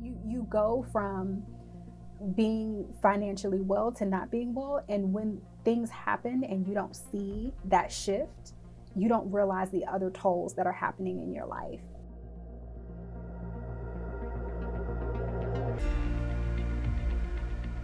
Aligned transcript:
You 0.00 0.16
you 0.26 0.46
go 0.48 0.86
from 0.92 1.42
being 2.34 2.86
financially 3.02 3.60
well 3.60 3.92
to 3.92 4.04
not 4.04 4.30
being 4.30 4.54
well 4.54 4.84
and 4.88 5.12
when 5.12 5.40
things 5.64 5.90
happen 5.90 6.44
and 6.44 6.66
you 6.66 6.74
don't 6.74 6.94
see 6.94 7.52
that 7.64 7.90
shift, 7.92 8.52
you 8.96 9.08
don't 9.08 9.30
realize 9.30 9.70
the 9.70 9.84
other 9.86 10.10
tolls 10.10 10.54
that 10.54 10.66
are 10.66 10.72
happening 10.72 11.22
in 11.22 11.32
your 11.32 11.46
life. 11.46 11.80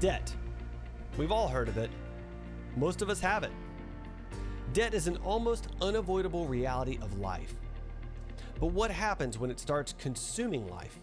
Debt. 0.01 0.35
We've 1.17 1.33
all 1.33 1.49
heard 1.49 1.69
of 1.69 1.79
it. 1.79 1.91
Most 2.77 3.01
of 3.01 3.09
us 3.09 3.21
have 3.21 3.43
it. 3.43 3.53
Debt 4.75 4.93
is 4.93 5.07
an 5.07 5.17
almost 5.19 5.69
unavoidable 5.81 6.47
reality 6.47 6.99
of 7.01 7.19
life. 7.19 7.55
But 8.61 8.69
what 8.69 8.91
happens 8.91 9.39
when 9.39 9.51
it 9.51 9.59
starts 9.59 9.95
consuming 9.99 10.67
life? 10.69 10.99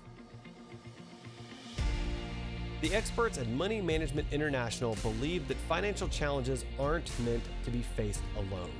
The 2.84 2.94
experts 2.94 3.38
at 3.38 3.48
Money 3.48 3.80
Management 3.80 4.28
International 4.34 4.96
believe 4.96 5.48
that 5.48 5.56
financial 5.70 6.10
challenges 6.10 6.66
aren't 6.78 7.18
meant 7.22 7.44
to 7.64 7.72
be 7.72 7.82
faced 7.82 8.20
alone. 8.36 8.74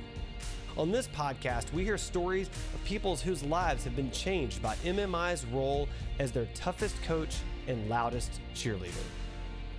On 0.76 0.92
this 0.92 1.08
podcast, 1.08 1.72
we 1.72 1.84
hear 1.84 1.96
stories 1.96 2.48
of 2.74 2.84
people 2.84 3.16
whose 3.16 3.42
lives 3.42 3.82
have 3.84 3.96
been 3.96 4.10
changed 4.10 4.62
by 4.62 4.74
MMI's 4.84 5.46
role 5.46 5.88
as 6.18 6.32
their 6.32 6.44
toughest 6.54 7.02
coach 7.04 7.38
and 7.66 7.88
loudest 7.88 8.42
cheerleader. 8.54 8.92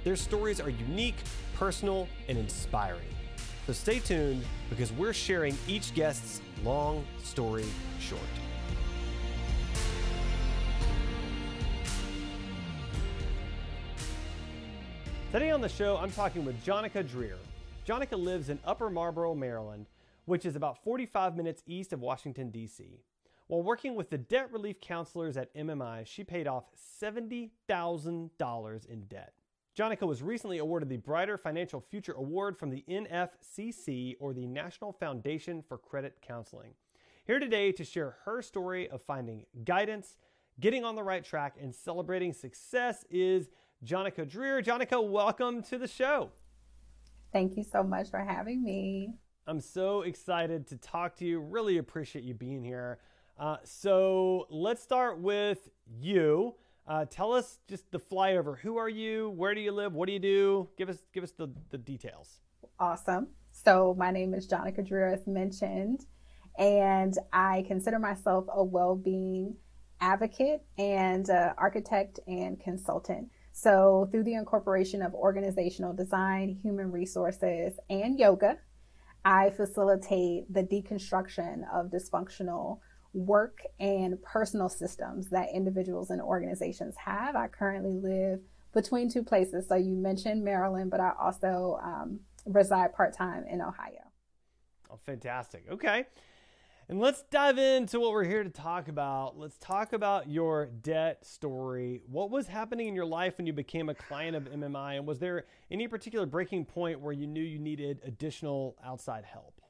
Their 0.04 0.16
stories 0.16 0.60
are 0.60 0.72
unique, 0.72 1.18
personal, 1.54 2.08
and 2.28 2.36
inspiring. 2.36 3.06
So 3.68 3.74
stay 3.74 4.00
tuned 4.00 4.44
because 4.72 4.92
we're 4.92 5.14
sharing 5.14 5.56
each 5.68 5.94
guest's 5.94 6.42
long 6.64 7.06
story 7.22 7.66
short. 8.00 8.22
Today 15.36 15.52
on 15.52 15.60
the 15.60 15.68
show, 15.68 15.98
I'm 15.98 16.12
talking 16.12 16.46
with 16.46 16.64
Johnika 16.64 17.04
Dreher. 17.04 17.36
Johnika 17.86 18.18
lives 18.18 18.48
in 18.48 18.58
Upper 18.64 18.90
Marlboro, 18.90 19.36
Maryland, 19.36 19.88
which 20.24 20.46
is 20.46 20.56
about 20.56 20.82
45 20.82 21.36
minutes 21.36 21.62
east 21.68 21.92
of 21.92 22.00
Washington, 22.00 22.52
D.C. 22.52 23.02
While 23.48 23.62
working 23.62 23.96
with 23.96 24.10
the 24.10 24.18
debt 24.18 24.50
relief 24.54 24.80
counselors 24.80 25.36
at 25.36 25.54
MMI, 25.54 26.08
she 26.08 26.24
paid 26.24 26.48
off 26.48 26.64
$70,000 27.04 28.86
in 28.86 29.02
debt. 29.08 29.34
Johnika 29.78 30.08
was 30.08 30.24
recently 30.24 30.60
awarded 30.60 30.88
the 30.88 30.96
Brighter 30.96 31.38
Financial 31.38 31.82
Future 31.82 32.14
Award 32.14 32.58
from 32.58 32.70
the 32.70 32.86
NFCC, 32.90 34.16
or 34.22 34.34
the 34.34 34.48
National 34.48 34.94
Foundation 34.94 35.62
for 35.68 35.78
Credit 35.78 36.16
Counseling. 36.22 36.76
Here 37.28 37.40
today 37.40 37.74
to 37.74 37.84
share 37.84 38.20
her 38.24 38.42
story 38.42 38.88
of 38.88 39.02
finding 39.02 39.48
guidance, 39.66 40.16
getting 40.62 40.86
on 40.86 40.96
the 40.96 41.04
right 41.04 41.26
track, 41.26 41.58
and 41.62 41.76
celebrating 41.76 42.32
success 42.32 43.04
is 43.10 43.50
Johnika 43.84 44.30
Dreher. 44.30 44.64
Johnika, 44.64 45.04
welcome 45.08 45.62
to 45.64 45.78
the 45.78 45.88
show. 45.88 46.32
Thank 47.34 47.58
you 47.58 47.64
so 47.64 47.84
much 47.84 48.10
for 48.10 48.20
having 48.20 48.64
me. 48.64 49.16
I'm 49.48 49.60
so 49.60 50.02
excited 50.02 50.68
to 50.68 50.78
talk 50.78 51.16
to 51.18 51.26
you. 51.26 51.40
Really 51.40 51.78
appreciate 51.78 52.24
you 52.24 52.34
being 52.34 52.64
here. 52.64 53.00
Uh, 53.38 53.58
so 53.64 54.48
let's 54.50 54.82
start 54.82 55.20
with 55.20 55.70
you. 55.88 56.56
Uh, 56.88 57.06
tell 57.06 57.34
us 57.34 57.60
just 57.68 57.92
the 57.92 58.00
flyover. 58.00 58.58
Who 58.60 58.78
are 58.78 58.90
you? 58.90 59.32
Where 59.32 59.54
do 59.54 59.62
you 59.62 59.72
live? 59.72 59.94
What 59.94 60.08
do 60.08 60.14
you 60.14 60.20
do? 60.20 60.70
Give 60.78 60.90
us 60.90 61.00
give 61.14 61.24
us 61.24 61.32
the, 61.32 61.50
the 61.70 61.78
details. 61.78 62.40
Awesome. 62.80 63.28
So 63.52 63.96
my 63.98 64.12
name 64.12 64.34
is 64.34 64.48
Johnika 64.48 64.88
Dreher, 64.88 65.14
as 65.14 65.28
mentioned, 65.28 66.06
and 66.58 67.18
I 67.34 67.66
consider 67.68 68.00
myself 68.00 68.46
a 68.54 68.64
well-being 68.64 69.56
advocate 70.02 70.62
and 70.78 71.30
uh, 71.30 71.54
architect 71.58 72.20
and 72.28 72.60
consultant. 72.60 73.30
So, 73.58 74.10
through 74.12 74.26
the 74.26 74.34
incorporation 74.34 75.02
of 75.02 75.14
organizational 75.14 75.94
design, 75.94 76.60
human 76.62 76.92
resources, 76.92 77.80
and 77.90 78.20
yoga, 78.20 78.58
I 79.24 79.50
facilitate 79.52 80.54
the 80.54 80.62
deconstruction 80.62 81.62
of 81.74 81.86
dysfunctional 81.90 82.80
work 83.14 83.60
and 83.80 84.22
personal 84.22 84.68
systems 84.68 85.30
that 85.30 85.48
individuals 85.54 86.10
and 86.10 86.22
organizations 86.22 86.98
have. 86.98 87.38
I 87.38 87.48
currently 87.48 87.94
live 87.94 88.42
between 88.74 89.10
two 89.10 89.24
places. 89.24 89.70
So, 89.70 89.76
you 89.76 89.96
mentioned 89.96 90.44
Maryland, 90.44 90.92
but 90.92 91.00
I 91.00 91.14
also 91.18 91.80
um, 91.82 92.20
reside 92.46 92.94
part 92.94 93.16
time 93.16 93.46
in 93.50 93.62
Ohio. 93.62 94.12
Oh, 94.92 95.00
fantastic. 95.06 95.64
Okay. 95.72 96.08
And 96.88 97.00
let's 97.00 97.24
dive 97.32 97.58
into 97.58 98.00
what 98.00 98.12
we're 98.12 98.26
here 98.26 98.44
to 98.44 98.50
talk 98.50 98.90
about. 98.90 99.40
Let's 99.40 99.58
talk 99.58 99.94
about 99.94 100.30
your 100.30 100.68
debt 100.68 101.26
story. 101.26 102.02
What 102.06 102.30
was 102.30 102.46
happening 102.46 102.88
in 102.88 102.96
your 102.96 103.08
life 103.08 103.40
when 103.40 103.48
you 103.48 103.54
became 103.54 103.90
a 103.90 103.96
client 103.96 104.36
of 104.36 104.44
MMI? 104.44 104.98
And 104.98 105.08
was 105.08 105.18
there 105.18 105.46
any 105.72 105.88
particular 105.88 106.28
breaking 106.28 106.66
point 106.66 107.00
where 107.00 107.12
you 107.12 107.26
knew 107.26 107.42
you 107.42 107.58
needed 107.58 108.02
additional 108.06 108.76
outside 108.86 109.26
help? 109.26 109.62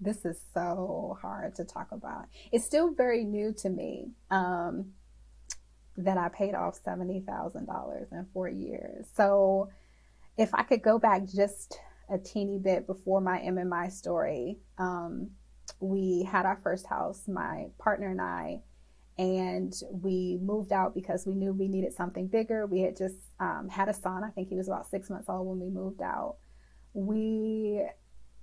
This 0.00 0.24
is 0.24 0.40
so 0.54 1.18
hard 1.20 1.56
to 1.56 1.64
talk 1.64 1.88
about. 1.90 2.26
It's 2.52 2.64
still 2.64 2.92
very 2.92 3.24
new 3.24 3.52
to 3.54 3.68
me 3.68 4.12
um, 4.30 4.92
that 5.96 6.18
I 6.18 6.28
paid 6.28 6.54
off 6.54 6.78
$70,000 6.86 8.12
in 8.12 8.26
four 8.32 8.48
years. 8.48 9.06
So 9.16 9.70
if 10.36 10.54
I 10.54 10.62
could 10.62 10.82
go 10.82 11.00
back 11.00 11.24
just 11.26 11.80
a 12.08 12.18
teeny 12.18 12.58
bit 12.58 12.86
before 12.86 13.20
my 13.20 13.40
MMI 13.40 13.90
story, 13.90 14.58
um, 14.78 15.30
we 15.80 16.28
had 16.30 16.46
our 16.46 16.60
first 16.62 16.86
house, 16.86 17.28
my 17.28 17.66
partner 17.78 18.10
and 18.10 18.20
I, 18.20 18.60
and 19.16 19.72
we 19.90 20.38
moved 20.42 20.72
out 20.72 20.94
because 20.94 21.26
we 21.26 21.34
knew 21.34 21.52
we 21.52 21.68
needed 21.68 21.92
something 21.92 22.26
bigger. 22.26 22.66
We 22.66 22.80
had 22.80 22.96
just 22.96 23.16
um, 23.38 23.68
had 23.70 23.88
a 23.88 23.94
son. 23.94 24.24
I 24.24 24.30
think 24.30 24.48
he 24.48 24.56
was 24.56 24.68
about 24.68 24.90
six 24.90 25.08
months 25.08 25.28
old 25.28 25.46
when 25.46 25.60
we 25.60 25.70
moved 25.70 26.02
out. 26.02 26.36
We 26.94 27.84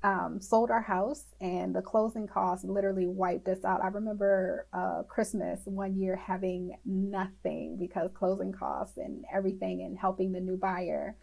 um, 0.04 0.40
sold 0.40 0.72
our 0.72 0.82
house, 0.82 1.26
and 1.42 1.76
the 1.76 1.82
closing 1.82 2.28
costs 2.28 2.66
literally 2.66 3.08
wiped 3.08 3.48
us 3.50 3.64
out. 3.66 3.84
I 3.84 3.88
remember 3.88 4.68
uh, 4.74 5.04
Christmas 5.08 5.62
one 5.66 5.96
year 5.96 6.16
having 6.16 6.78
nothing 6.86 7.78
because 7.78 8.10
closing 8.14 8.54
costs 8.54 8.98
and 8.98 9.26
everything, 9.34 9.82
and 9.82 9.98
helping 9.98 10.32
the 10.32 10.40
new 10.40 10.58
buyer. 10.58 11.16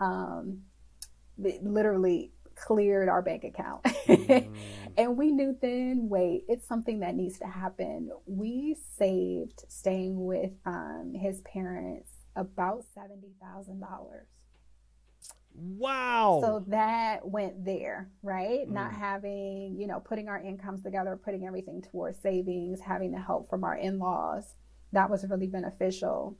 Um, 0.00 0.62
literally 1.38 2.32
cleared 2.56 3.08
our 3.08 3.22
bank 3.22 3.44
account. 3.44 3.84
Mm. 3.84 4.48
and 4.96 5.16
we 5.16 5.30
knew 5.30 5.56
then, 5.60 6.08
wait, 6.08 6.44
it's 6.48 6.66
something 6.66 7.00
that 7.00 7.14
needs 7.14 7.38
to 7.38 7.46
happen. 7.46 8.10
We 8.26 8.76
saved 8.98 9.64
staying 9.68 10.24
with 10.24 10.52
um, 10.64 11.12
his 11.14 11.40
parents 11.42 12.10
about 12.34 12.84
$70,000. 12.96 13.80
Wow. 15.58 16.40
So 16.42 16.64
that 16.68 17.26
went 17.26 17.64
there, 17.64 18.10
right? 18.22 18.68
Mm. 18.68 18.72
Not 18.72 18.92
having, 18.92 19.76
you 19.78 19.86
know, 19.86 20.00
putting 20.00 20.28
our 20.28 20.40
incomes 20.40 20.82
together, 20.82 21.18
putting 21.22 21.46
everything 21.46 21.82
towards 21.82 22.20
savings, 22.20 22.80
having 22.80 23.12
the 23.12 23.20
help 23.20 23.48
from 23.48 23.64
our 23.64 23.76
in 23.76 23.98
laws. 23.98 24.54
That 24.92 25.10
was 25.10 25.24
really 25.28 25.46
beneficial 25.46 26.36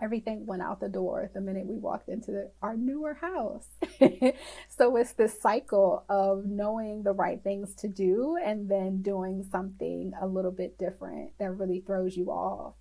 everything 0.00 0.46
went 0.46 0.62
out 0.62 0.80
the 0.80 0.88
door 0.88 1.30
the 1.34 1.40
minute 1.40 1.66
we 1.66 1.76
walked 1.76 2.08
into 2.08 2.30
the, 2.30 2.50
our 2.62 2.76
newer 2.76 3.14
house. 3.14 3.66
so 4.68 4.96
it's 4.96 5.12
this 5.12 5.40
cycle 5.40 6.04
of 6.08 6.46
knowing 6.46 7.02
the 7.02 7.12
right 7.12 7.42
things 7.42 7.74
to 7.74 7.88
do 7.88 8.36
and 8.42 8.68
then 8.68 9.02
doing 9.02 9.46
something 9.50 10.12
a 10.20 10.26
little 10.26 10.50
bit 10.50 10.78
different 10.78 11.32
that 11.38 11.50
really 11.52 11.80
throws 11.80 12.16
you 12.16 12.30
off. 12.30 12.74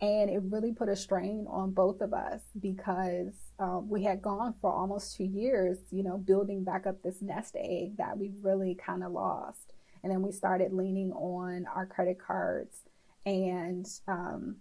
And 0.00 0.28
it 0.28 0.42
really 0.50 0.72
put 0.72 0.88
a 0.88 0.96
strain 0.96 1.46
on 1.48 1.70
both 1.70 2.00
of 2.00 2.12
us 2.12 2.42
because 2.60 3.32
um, 3.58 3.88
we 3.88 4.02
had 4.02 4.20
gone 4.20 4.54
for 4.60 4.72
almost 4.72 5.16
two 5.16 5.24
years, 5.24 5.78
you 5.90 6.02
know, 6.02 6.18
building 6.18 6.64
back 6.64 6.86
up 6.86 7.02
this 7.02 7.22
nest 7.22 7.56
egg 7.58 7.96
that 7.98 8.18
we 8.18 8.32
really 8.42 8.74
kind 8.74 9.04
of 9.04 9.12
lost. 9.12 9.72
And 10.02 10.12
then 10.12 10.20
we 10.20 10.32
started 10.32 10.72
leaning 10.72 11.12
on 11.12 11.66
our 11.74 11.86
credit 11.86 12.18
cards 12.18 12.76
and 13.24 13.86
um, 14.06 14.56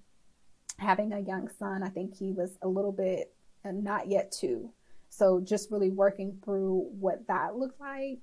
having 0.77 1.13
a 1.13 1.19
young 1.19 1.49
son, 1.59 1.83
I 1.83 1.89
think 1.89 2.17
he 2.17 2.31
was 2.31 2.57
a 2.61 2.67
little 2.67 2.91
bit 2.91 3.33
uh, 3.65 3.71
not 3.71 4.07
yet 4.07 4.31
two. 4.31 4.71
So 5.09 5.39
just 5.39 5.71
really 5.71 5.91
working 5.91 6.39
through 6.43 6.89
what 6.99 7.27
that 7.27 7.55
looked 7.55 7.79
like, 7.79 8.19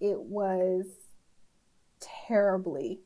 it 0.00 0.18
was 0.18 0.86
terribly 2.00 3.00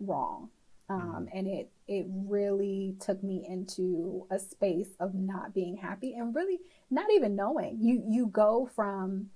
wrong. 0.00 0.50
Um, 0.90 1.00
mm-hmm. 1.00 1.38
and 1.38 1.46
it 1.46 1.70
it 1.88 2.06
really 2.08 2.94
took 3.00 3.22
me 3.22 3.46
into 3.48 4.26
a 4.30 4.38
space 4.38 4.90
of 5.00 5.14
not 5.14 5.54
being 5.54 5.78
happy 5.78 6.12
and 6.12 6.34
really 6.34 6.58
not 6.90 7.06
even 7.10 7.34
knowing. 7.34 7.78
You 7.80 8.04
you 8.06 8.26
go 8.26 8.68
from 8.74 9.30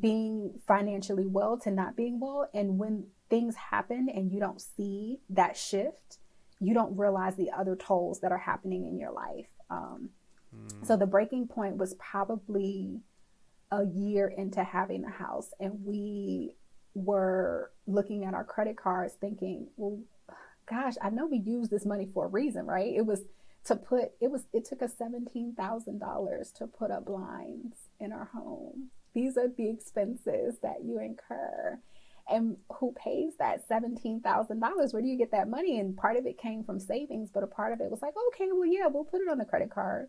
being 0.00 0.58
financially 0.66 1.26
well 1.26 1.56
to 1.58 1.70
not 1.70 1.94
being 1.96 2.18
well, 2.18 2.50
and 2.52 2.78
when 2.78 3.06
things 3.30 3.54
happen 3.54 4.08
and 4.12 4.32
you 4.32 4.40
don't 4.40 4.60
see 4.60 5.20
that 5.30 5.56
shift, 5.56 6.18
you 6.60 6.74
don't 6.74 6.96
realize 6.96 7.36
the 7.36 7.50
other 7.50 7.76
tolls 7.76 8.20
that 8.20 8.32
are 8.32 8.38
happening 8.38 8.86
in 8.86 8.98
your 8.98 9.12
life. 9.12 9.48
Um, 9.70 10.10
mm. 10.54 10.86
So 10.86 10.96
the 10.96 11.06
breaking 11.06 11.48
point 11.48 11.76
was 11.76 11.94
probably 11.94 13.00
a 13.70 13.84
year 13.84 14.28
into 14.28 14.62
having 14.62 15.04
a 15.04 15.10
house, 15.10 15.50
and 15.60 15.84
we 15.84 16.52
were 16.94 17.72
looking 17.86 18.24
at 18.24 18.34
our 18.34 18.44
credit 18.44 18.76
cards, 18.76 19.14
thinking, 19.20 19.68
"Well, 19.76 20.00
gosh, 20.66 20.94
I 21.02 21.10
know 21.10 21.26
we 21.26 21.38
used 21.38 21.70
this 21.70 21.84
money 21.86 22.06
for 22.06 22.26
a 22.26 22.28
reason, 22.28 22.66
right? 22.66 22.94
It 22.94 23.06
was 23.06 23.22
to 23.64 23.76
put 23.76 24.12
it 24.20 24.30
was 24.30 24.44
it 24.52 24.64
took 24.64 24.82
us 24.82 24.92
$17,000 25.00 26.54
to 26.54 26.66
put 26.66 26.90
up 26.90 27.06
blinds 27.06 27.88
in 27.98 28.12
our 28.12 28.26
home. 28.26 28.90
These 29.14 29.36
are 29.36 29.48
the 29.48 29.68
expenses 29.68 30.58
that 30.62 30.84
you 30.84 31.00
incur. 31.00 31.80
And 32.28 32.56
who 32.80 32.92
pays 32.92 33.34
that 33.38 33.68
$17,000? 33.68 34.92
Where 34.92 35.02
do 35.02 35.08
you 35.08 35.16
get 35.16 35.30
that 35.30 35.48
money? 35.48 35.78
And 35.78 35.96
part 35.96 36.16
of 36.16 36.26
it 36.26 36.38
came 36.38 36.64
from 36.64 36.80
savings, 36.80 37.30
but 37.32 37.44
a 37.44 37.46
part 37.46 37.72
of 37.72 37.80
it 37.80 37.90
was 37.90 38.02
like, 38.02 38.14
okay, 38.28 38.48
well, 38.52 38.66
yeah, 38.66 38.86
we'll 38.88 39.04
put 39.04 39.20
it 39.20 39.28
on 39.28 39.38
the 39.38 39.44
credit 39.44 39.70
card. 39.70 40.08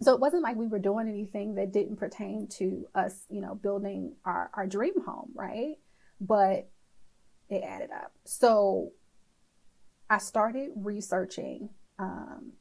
So 0.00 0.14
it 0.14 0.20
wasn't 0.20 0.42
like 0.42 0.56
we 0.56 0.68
were 0.68 0.78
doing 0.78 1.08
anything 1.08 1.54
that 1.54 1.72
didn't 1.72 1.96
pertain 1.96 2.46
to 2.58 2.86
us, 2.94 3.24
you 3.30 3.40
know, 3.40 3.54
building 3.54 4.14
our, 4.24 4.50
our 4.54 4.66
dream 4.66 4.94
home, 5.04 5.30
right? 5.34 5.76
But 6.20 6.68
it 7.48 7.64
added 7.64 7.90
up. 7.90 8.12
So 8.24 8.92
I 10.10 10.18
started 10.18 10.70
researching 10.76 11.70
um, 11.98 12.52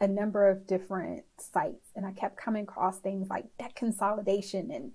a 0.00 0.08
number 0.08 0.48
of 0.48 0.66
different 0.66 1.24
sites 1.38 1.90
and 1.94 2.06
I 2.06 2.12
kept 2.12 2.36
coming 2.36 2.64
across 2.64 2.98
things 2.98 3.28
like 3.28 3.44
debt 3.58 3.74
consolidation 3.74 4.70
and 4.70 4.92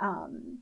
um, 0.00 0.58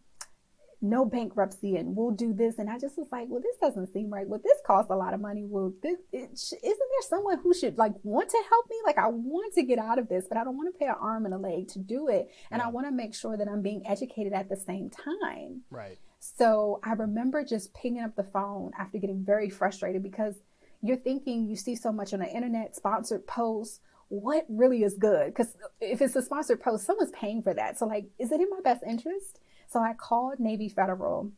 no 0.82 1.04
bankruptcy 1.04 1.76
and 1.76 1.94
we'll 1.94 2.10
do 2.10 2.32
this. 2.32 2.58
And 2.58 2.70
I 2.70 2.78
just 2.78 2.96
was 2.96 3.08
like, 3.12 3.26
well, 3.28 3.42
this 3.42 3.56
doesn't 3.60 3.92
seem 3.92 4.10
right. 4.10 4.26
Well, 4.26 4.40
this 4.42 4.58
costs 4.66 4.90
a 4.90 4.96
lot 4.96 5.12
of 5.12 5.20
money. 5.20 5.44
Well, 5.46 5.74
this, 5.82 5.98
it, 6.12 6.30
isn't 6.32 6.62
there 6.62 7.08
someone 7.08 7.38
who 7.42 7.52
should 7.52 7.76
like 7.76 7.94
want 8.02 8.30
to 8.30 8.42
help 8.48 8.66
me? 8.70 8.76
Like 8.84 8.98
I 8.98 9.08
want 9.08 9.54
to 9.54 9.62
get 9.62 9.78
out 9.78 9.98
of 9.98 10.08
this, 10.08 10.26
but 10.28 10.38
I 10.38 10.44
don't 10.44 10.56
want 10.56 10.72
to 10.72 10.78
pay 10.78 10.86
an 10.86 10.96
arm 11.00 11.26
and 11.26 11.34
a 11.34 11.38
leg 11.38 11.68
to 11.68 11.78
do 11.78 12.08
it. 12.08 12.30
And 12.50 12.60
yeah. 12.60 12.66
I 12.66 12.70
want 12.70 12.86
to 12.86 12.92
make 12.92 13.14
sure 13.14 13.36
that 13.36 13.48
I'm 13.48 13.62
being 13.62 13.86
educated 13.86 14.32
at 14.32 14.48
the 14.48 14.56
same 14.56 14.90
time. 14.90 15.62
Right. 15.70 15.98
So 16.18 16.80
I 16.82 16.92
remember 16.92 17.44
just 17.44 17.74
picking 17.74 18.00
up 18.00 18.16
the 18.16 18.24
phone 18.24 18.72
after 18.78 18.98
getting 18.98 19.24
very 19.24 19.50
frustrated 19.50 20.02
because 20.02 20.36
you're 20.82 20.96
thinking 20.96 21.46
you 21.46 21.56
see 21.56 21.76
so 21.76 21.92
much 21.92 22.14
on 22.14 22.20
the 22.20 22.28
internet, 22.28 22.76
sponsored 22.76 23.26
posts. 23.26 23.80
What 24.08 24.44
really 24.48 24.82
is 24.82 24.94
good? 24.94 25.26
Because 25.26 25.54
if 25.80 26.00
it's 26.00 26.16
a 26.16 26.22
sponsored 26.22 26.60
post, 26.62 26.84
someone's 26.84 27.12
paying 27.12 27.42
for 27.42 27.54
that. 27.54 27.78
So, 27.78 27.86
like, 27.86 28.06
is 28.18 28.32
it 28.32 28.40
in 28.40 28.50
my 28.50 28.60
best 28.62 28.82
interest? 28.82 29.38
So 29.70 29.80
I 29.80 29.94
called 29.94 30.40
Navy 30.40 30.68
Federal 30.68 31.32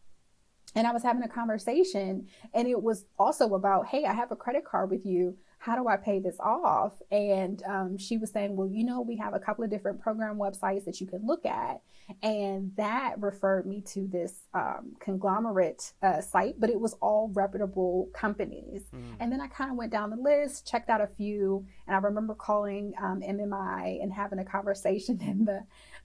and 0.74 0.86
I 0.86 0.92
was 0.92 1.02
having 1.02 1.22
a 1.22 1.28
conversation, 1.28 2.28
and 2.54 2.66
it 2.66 2.82
was 2.82 3.04
also 3.18 3.54
about, 3.54 3.88
hey, 3.88 4.06
I 4.06 4.14
have 4.14 4.32
a 4.32 4.36
credit 4.36 4.64
card 4.64 4.90
with 4.90 5.04
you 5.04 5.36
how 5.62 5.76
do 5.76 5.86
I 5.86 5.96
pay 5.96 6.18
this 6.18 6.38
off? 6.40 6.94
And 7.12 7.62
um, 7.68 7.96
she 7.96 8.16
was 8.16 8.32
saying, 8.32 8.56
well, 8.56 8.66
you 8.66 8.82
know, 8.82 9.00
we 9.00 9.16
have 9.18 9.32
a 9.32 9.38
couple 9.38 9.62
of 9.62 9.70
different 9.70 10.00
program 10.00 10.36
websites 10.36 10.84
that 10.86 11.00
you 11.00 11.06
can 11.06 11.24
look 11.24 11.46
at. 11.46 11.82
And 12.20 12.72
that 12.76 13.14
referred 13.20 13.64
me 13.64 13.80
to 13.92 14.08
this 14.08 14.40
um, 14.54 14.96
conglomerate 14.98 15.92
uh, 16.02 16.20
site, 16.20 16.56
but 16.58 16.68
it 16.68 16.80
was 16.80 16.94
all 16.94 17.30
reputable 17.32 18.10
companies. 18.12 18.82
Mm. 18.92 19.14
And 19.20 19.32
then 19.32 19.40
I 19.40 19.46
kind 19.46 19.70
of 19.70 19.76
went 19.76 19.92
down 19.92 20.10
the 20.10 20.16
list, 20.16 20.66
checked 20.66 20.90
out 20.90 21.00
a 21.00 21.06
few, 21.06 21.64
and 21.86 21.94
I 21.94 22.00
remember 22.00 22.34
calling 22.34 22.92
um, 23.00 23.20
MMI 23.20 24.02
and 24.02 24.12
having 24.12 24.40
a 24.40 24.44
conversation, 24.44 25.20
in 25.22 25.44
the 25.44 25.62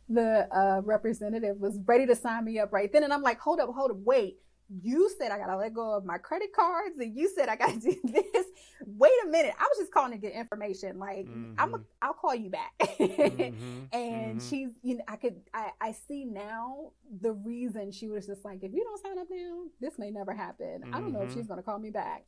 the 0.09 0.48
uh, 0.56 0.81
representative 0.83 1.57
was 1.57 1.77
ready 1.86 2.06
to 2.06 2.15
sign 2.15 2.45
me 2.45 2.59
up 2.59 2.71
right 2.71 2.92
then. 2.92 3.04
And 3.04 3.13
I'm 3.13 3.21
like, 3.21 3.39
hold 3.39 3.59
up, 3.59 3.69
hold 3.74 3.92
up, 3.92 3.98
wait 3.98 4.39
you 4.81 5.09
said 5.18 5.31
I 5.31 5.38
gotta 5.38 5.56
let 5.56 5.74
go 5.74 5.95
of 5.95 6.06
my 6.06 6.18
credit 6.18 6.51
cards 6.54 7.00
and 7.00 7.15
you 7.15 7.30
said 7.33 7.48
I 7.50 7.56
gotta 7.56 7.80
do 7.80 7.95
this. 8.04 8.45
Wait 8.86 9.12
a 9.25 9.27
minute. 9.30 9.54
I 9.57 9.63
was 9.63 9.77
just 9.80 9.92
calling 9.92 10.12
to 10.12 10.18
get 10.18 10.33
information. 10.33 11.00
Like 11.00 11.25
mm-hmm. 11.25 11.54
I'm 11.57 11.74
a, 11.75 11.81
I'll 12.01 12.13
call 12.13 12.36
you 12.36 12.50
back. 12.50 12.74
mm-hmm. 12.80 13.86
And 13.94 14.39
mm-hmm. 14.39 14.39
she's 14.39 14.71
you 14.83 14.98
know, 14.98 15.04
I 15.07 15.15
could 15.15 15.36
I, 15.54 15.71
I 15.80 15.92
see 16.07 16.25
now 16.25 16.92
the 17.21 17.33
reason 17.33 17.92
she 17.92 18.09
was 18.09 18.27
just 18.27 18.44
like, 18.44 18.63
if 18.63 18.74
you 18.74 18.83
don't 18.83 19.01
sign 19.01 19.18
up 19.18 19.27
now, 19.30 19.63
this 19.80 19.98
may 19.98 20.12
never 20.12 20.33
happen. 20.33 20.83
I 20.92 21.00
don't 21.00 21.13
know 21.13 21.21
if 21.21 21.30
she's 21.30 21.44
mm-hmm. 21.44 21.50
gonna 21.50 21.63
call 21.63 21.80
me 21.80 21.92
back. 21.92 22.25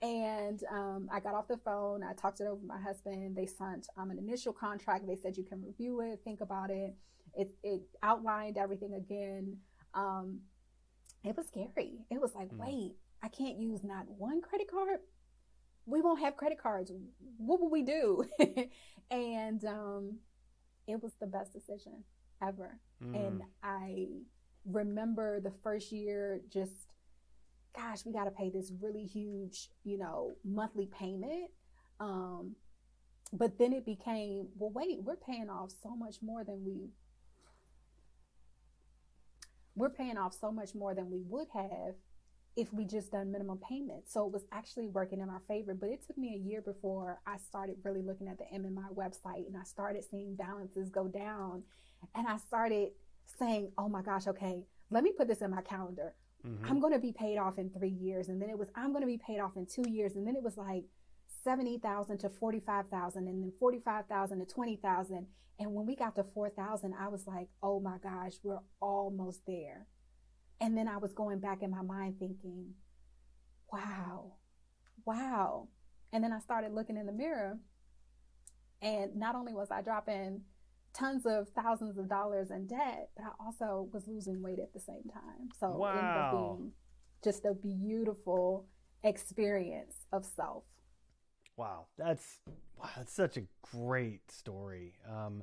And 0.00 0.62
um, 0.70 1.08
I 1.12 1.20
got 1.20 1.34
off 1.34 1.46
the 1.46 1.58
phone. 1.58 2.02
I 2.02 2.12
talked 2.12 2.40
it 2.40 2.44
over 2.44 2.54
with 2.54 2.66
my 2.66 2.80
husband. 2.80 3.36
They 3.36 3.46
sent 3.46 3.86
um, 3.96 4.10
an 4.10 4.18
initial 4.18 4.52
contract. 4.52 5.06
They 5.06 5.16
said 5.16 5.36
you 5.36 5.44
can 5.44 5.62
review 5.62 6.00
it, 6.00 6.20
think 6.24 6.40
about 6.40 6.70
it. 6.70 6.94
It, 7.34 7.52
it 7.62 7.82
outlined 8.02 8.58
everything 8.58 8.94
again. 8.94 9.58
Um, 9.94 10.40
it 11.24 11.36
was 11.36 11.46
scary. 11.46 11.98
It 12.10 12.20
was 12.20 12.34
like, 12.34 12.48
mm. 12.48 12.58
wait, 12.58 12.96
I 13.22 13.28
can't 13.28 13.58
use 13.58 13.84
not 13.84 14.06
one 14.08 14.40
credit 14.40 14.68
card. 14.70 14.98
We 15.86 16.00
won't 16.00 16.20
have 16.20 16.36
credit 16.36 16.60
cards. 16.60 16.92
What 17.38 17.60
will 17.60 17.70
we 17.70 17.82
do? 17.82 18.24
and 19.10 19.64
um, 19.64 20.18
it 20.86 21.02
was 21.02 21.12
the 21.20 21.26
best 21.26 21.52
decision 21.52 22.04
ever. 22.42 22.78
Mm. 23.02 23.26
And 23.26 23.42
I 23.62 24.08
remember 24.64 25.40
the 25.40 25.52
first 25.62 25.92
year 25.92 26.40
just, 26.50 26.91
gosh, 27.74 28.04
we 28.04 28.12
got 28.12 28.24
to 28.24 28.30
pay 28.30 28.50
this 28.50 28.72
really 28.80 29.04
huge, 29.04 29.68
you 29.84 29.98
know, 29.98 30.32
monthly 30.44 30.86
payment. 30.86 31.50
Um, 32.00 32.56
but 33.32 33.58
then 33.58 33.72
it 33.72 33.86
became, 33.86 34.48
well, 34.58 34.70
wait, 34.70 34.98
we're 35.02 35.16
paying 35.16 35.48
off 35.48 35.70
so 35.82 35.96
much 35.96 36.16
more 36.22 36.44
than 36.44 36.64
we 36.64 36.90
we're 39.74 39.90
paying 39.90 40.18
off 40.18 40.34
so 40.38 40.52
much 40.52 40.74
more 40.74 40.94
than 40.94 41.10
we 41.10 41.22
would 41.28 41.48
have 41.54 41.94
if 42.56 42.72
we 42.72 42.84
just 42.84 43.10
done 43.10 43.32
minimum 43.32 43.58
payments. 43.66 44.12
So 44.12 44.26
it 44.26 44.32
was 44.32 44.44
actually 44.52 44.86
working 44.86 45.20
in 45.20 45.30
our 45.30 45.40
favor. 45.48 45.74
But 45.74 45.88
it 45.88 46.06
took 46.06 46.18
me 46.18 46.34
a 46.34 46.38
year 46.38 46.60
before 46.60 47.20
I 47.26 47.38
started 47.38 47.76
really 47.82 48.02
looking 48.02 48.28
at 48.28 48.36
the 48.38 48.44
MMI 48.54 48.94
website 48.94 49.46
and 49.46 49.56
I 49.58 49.64
started 49.64 50.04
seeing 50.04 50.34
balances 50.34 50.90
go 50.90 51.08
down. 51.08 51.62
And 52.14 52.26
I 52.26 52.36
started 52.36 52.90
saying, 53.38 53.72
oh 53.78 53.88
my 53.88 54.02
gosh, 54.02 54.26
okay, 54.26 54.64
let 54.90 55.02
me 55.02 55.12
put 55.16 55.28
this 55.28 55.40
in 55.40 55.50
my 55.50 55.62
calendar. 55.62 56.14
Mm-hmm. 56.46 56.66
I'm 56.70 56.80
going 56.80 56.92
to 56.92 56.98
be 56.98 57.12
paid 57.12 57.38
off 57.38 57.58
in 57.58 57.70
three 57.70 57.90
years. 57.90 58.28
And 58.28 58.40
then 58.40 58.50
it 58.50 58.58
was, 58.58 58.68
I'm 58.74 58.92
going 58.92 59.02
to 59.02 59.06
be 59.06 59.18
paid 59.18 59.38
off 59.38 59.56
in 59.56 59.66
two 59.66 59.88
years. 59.88 60.16
And 60.16 60.26
then 60.26 60.36
it 60.36 60.42
was 60.42 60.56
like 60.56 60.84
70,000 61.44 62.18
to 62.18 62.28
45,000 62.28 63.28
and 63.28 63.42
then 63.42 63.52
45,000 63.58 64.38
to 64.38 64.46
20,000. 64.46 65.26
And 65.58 65.74
when 65.74 65.86
we 65.86 65.94
got 65.94 66.16
to 66.16 66.24
4,000, 66.24 66.94
I 66.98 67.08
was 67.08 67.26
like, 67.26 67.48
oh 67.62 67.80
my 67.80 67.98
gosh, 68.02 68.32
we're 68.42 68.58
almost 68.80 69.40
there. 69.46 69.86
And 70.60 70.76
then 70.76 70.88
I 70.88 70.96
was 70.96 71.12
going 71.12 71.40
back 71.40 71.62
in 71.62 71.70
my 71.70 71.82
mind 71.82 72.16
thinking, 72.18 72.74
wow, 73.72 74.34
wow. 75.04 75.68
And 76.12 76.22
then 76.22 76.32
I 76.32 76.40
started 76.40 76.72
looking 76.72 76.96
in 76.96 77.06
the 77.06 77.12
mirror. 77.12 77.58
And 78.80 79.16
not 79.16 79.34
only 79.36 79.54
was 79.54 79.70
I 79.70 79.82
dropping 79.82 80.42
tons 80.92 81.24
of 81.26 81.48
thousands 81.50 81.98
of 81.98 82.08
dollars 82.08 82.50
in 82.50 82.66
debt, 82.66 83.10
but 83.16 83.24
I 83.24 83.44
also 83.44 83.88
was 83.92 84.06
losing 84.06 84.42
weight 84.42 84.58
at 84.58 84.72
the 84.72 84.80
same 84.80 85.04
time. 85.12 85.48
So 85.58 85.70
wow. 85.70 85.88
it 85.88 85.98
ended 85.98 86.16
up 86.16 86.32
being 86.32 86.72
just 87.24 87.44
a 87.44 87.54
beautiful 87.54 88.66
experience 89.02 90.06
of 90.12 90.24
self. 90.24 90.64
Wow, 91.56 91.86
that's 91.98 92.40
wow, 92.78 92.88
that's 92.96 93.12
such 93.12 93.36
a 93.36 93.42
great 93.62 94.30
story. 94.30 94.94
Um, 95.08 95.42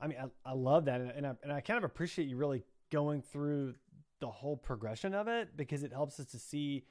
I 0.00 0.06
mean, 0.08 0.18
I, 0.18 0.50
I 0.50 0.52
love 0.52 0.86
that, 0.86 1.00
and, 1.00 1.10
and, 1.10 1.26
I, 1.26 1.32
and 1.42 1.52
I 1.52 1.60
kind 1.60 1.78
of 1.78 1.84
appreciate 1.84 2.28
you 2.28 2.36
really 2.36 2.64
going 2.90 3.22
through 3.22 3.74
the 4.20 4.28
whole 4.28 4.56
progression 4.56 5.14
of 5.14 5.28
it 5.28 5.56
because 5.56 5.82
it 5.82 5.92
helps 5.92 6.18
us 6.18 6.26
to 6.26 6.38
see 6.38 6.84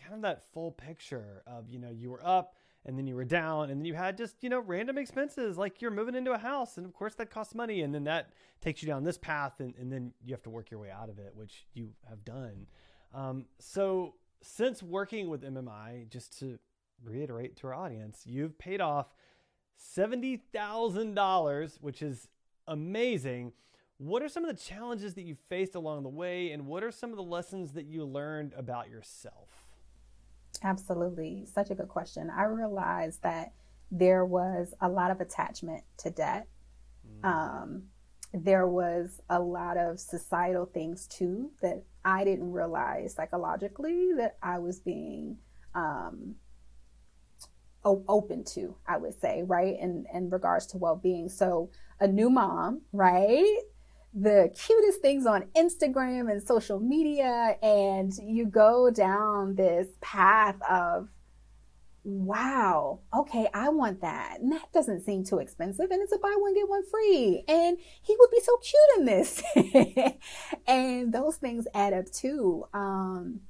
kind 0.00 0.14
of 0.14 0.22
that 0.22 0.42
full 0.52 0.70
picture 0.70 1.42
of 1.46 1.68
you 1.68 1.78
know 1.78 1.90
you 1.90 2.10
were 2.10 2.24
up 2.24 2.54
and 2.88 2.98
then 2.98 3.06
you 3.06 3.14
were 3.14 3.24
down 3.24 3.70
and 3.70 3.80
then 3.80 3.84
you 3.84 3.94
had 3.94 4.16
just 4.16 4.42
you 4.42 4.48
know 4.48 4.58
random 4.58 4.98
expenses 4.98 5.56
like 5.56 5.80
you're 5.80 5.92
moving 5.92 6.16
into 6.16 6.32
a 6.32 6.38
house 6.38 6.76
and 6.76 6.84
of 6.84 6.92
course 6.92 7.14
that 7.14 7.30
costs 7.30 7.54
money 7.54 7.82
and 7.82 7.94
then 7.94 8.02
that 8.04 8.30
takes 8.60 8.82
you 8.82 8.88
down 8.88 9.04
this 9.04 9.18
path 9.18 9.60
and, 9.60 9.74
and 9.78 9.92
then 9.92 10.12
you 10.24 10.34
have 10.34 10.42
to 10.42 10.50
work 10.50 10.70
your 10.70 10.80
way 10.80 10.90
out 10.90 11.08
of 11.08 11.20
it 11.20 11.30
which 11.34 11.66
you 11.74 11.90
have 12.08 12.24
done 12.24 12.66
um, 13.14 13.44
so 13.60 14.14
since 14.42 14.82
working 14.82 15.28
with 15.28 15.42
mmi 15.42 16.08
just 16.08 16.36
to 16.40 16.58
reiterate 17.04 17.56
to 17.56 17.66
our 17.68 17.74
audience, 17.74 18.22
you've 18.26 18.58
paid 18.58 18.80
off 18.80 19.08
$70,000, 19.96 21.78
which 21.80 22.02
is 22.02 22.28
amazing. 22.66 23.52
What 23.98 24.22
are 24.22 24.28
some 24.28 24.44
of 24.44 24.54
the 24.54 24.62
challenges 24.62 25.14
that 25.14 25.22
you 25.22 25.36
faced 25.48 25.74
along 25.74 26.02
the 26.02 26.08
way, 26.08 26.50
and 26.50 26.66
what 26.66 26.84
are 26.84 26.90
some 26.90 27.10
of 27.10 27.16
the 27.16 27.22
lessons 27.22 27.72
that 27.72 27.86
you 27.86 28.04
learned 28.04 28.52
about 28.56 28.88
yourself? 28.88 29.47
Absolutely. 30.62 31.46
Such 31.46 31.70
a 31.70 31.74
good 31.74 31.88
question. 31.88 32.30
I 32.30 32.44
realized 32.44 33.22
that 33.22 33.52
there 33.90 34.24
was 34.24 34.74
a 34.80 34.88
lot 34.88 35.10
of 35.10 35.20
attachment 35.20 35.84
to 35.98 36.10
debt. 36.10 36.46
Mm. 37.22 37.24
Um, 37.24 37.82
there 38.34 38.66
was 38.66 39.20
a 39.30 39.40
lot 39.40 39.76
of 39.76 39.98
societal 39.98 40.66
things 40.66 41.06
too 41.06 41.50
that 41.62 41.82
I 42.04 42.24
didn't 42.24 42.52
realize 42.52 43.14
psychologically 43.14 44.10
that 44.16 44.36
I 44.42 44.58
was 44.58 44.80
being 44.80 45.38
um, 45.74 46.34
open 47.84 48.44
to, 48.44 48.74
I 48.86 48.98
would 48.98 49.18
say, 49.18 49.42
right? 49.46 49.78
In 49.78 50.04
in 50.12 50.28
regards 50.28 50.66
to 50.68 50.78
well-being. 50.78 51.28
So 51.28 51.70
a 52.00 52.06
new 52.06 52.28
mom, 52.28 52.82
right? 52.92 53.60
The 54.14 54.50
cutest 54.54 55.00
things 55.00 55.26
on 55.26 55.44
Instagram 55.56 56.30
and 56.30 56.42
social 56.42 56.80
media, 56.80 57.56
and 57.62 58.12
you 58.22 58.46
go 58.46 58.90
down 58.90 59.54
this 59.54 59.88
path 60.00 60.56
of 60.68 61.08
wow, 62.04 63.00
okay, 63.14 63.48
I 63.52 63.68
want 63.68 64.00
that. 64.00 64.38
And 64.40 64.50
that 64.52 64.72
doesn't 64.72 65.02
seem 65.02 65.24
too 65.24 65.38
expensive. 65.38 65.90
And 65.90 66.00
it's 66.02 66.12
a 66.12 66.18
buy 66.18 66.34
one, 66.38 66.54
get 66.54 66.68
one 66.68 66.84
free. 66.90 67.44
And 67.46 67.76
he 68.02 68.16
would 68.18 68.30
be 68.30 68.40
so 68.40 68.56
cute 68.56 68.98
in 68.98 69.04
this. 69.04 69.42
and 70.66 71.12
those 71.12 71.36
things 71.36 71.66
add 71.74 71.92
up 71.92 72.10
too. 72.10 72.64
Um, 72.72 73.40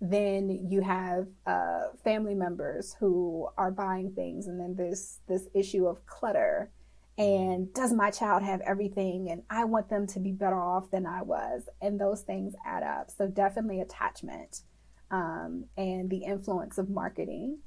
then 0.00 0.68
you 0.70 0.80
have 0.82 1.26
uh, 1.46 1.88
family 2.04 2.34
members 2.34 2.96
who 2.98 3.48
are 3.56 3.70
buying 3.70 4.12
things 4.12 4.46
and 4.46 4.60
then 4.60 4.74
there's 4.76 5.20
this 5.26 5.48
issue 5.54 5.86
of 5.86 6.04
clutter 6.06 6.70
and 7.18 7.72
does 7.72 7.92
my 7.92 8.10
child 8.10 8.42
have 8.42 8.60
everything? 8.60 9.30
And 9.30 9.42
i 9.48 9.64
want 9.64 9.88
them 9.88 10.06
to 10.08 10.20
be 10.20 10.32
better 10.32 10.60
off 10.60 10.90
than 10.90 11.06
i 11.06 11.22
was. 11.22 11.68
And 11.80 12.00
those 12.00 12.22
things 12.22 12.54
add 12.64 12.82
up. 12.82 13.10
So 13.10 13.26
definitely 13.26 13.80
attachment 13.80 14.62
um, 15.10 15.64
and 15.76 16.10
the 16.10 16.24
influence 16.24 16.78
of 16.78 16.90
marketing. 16.90 17.58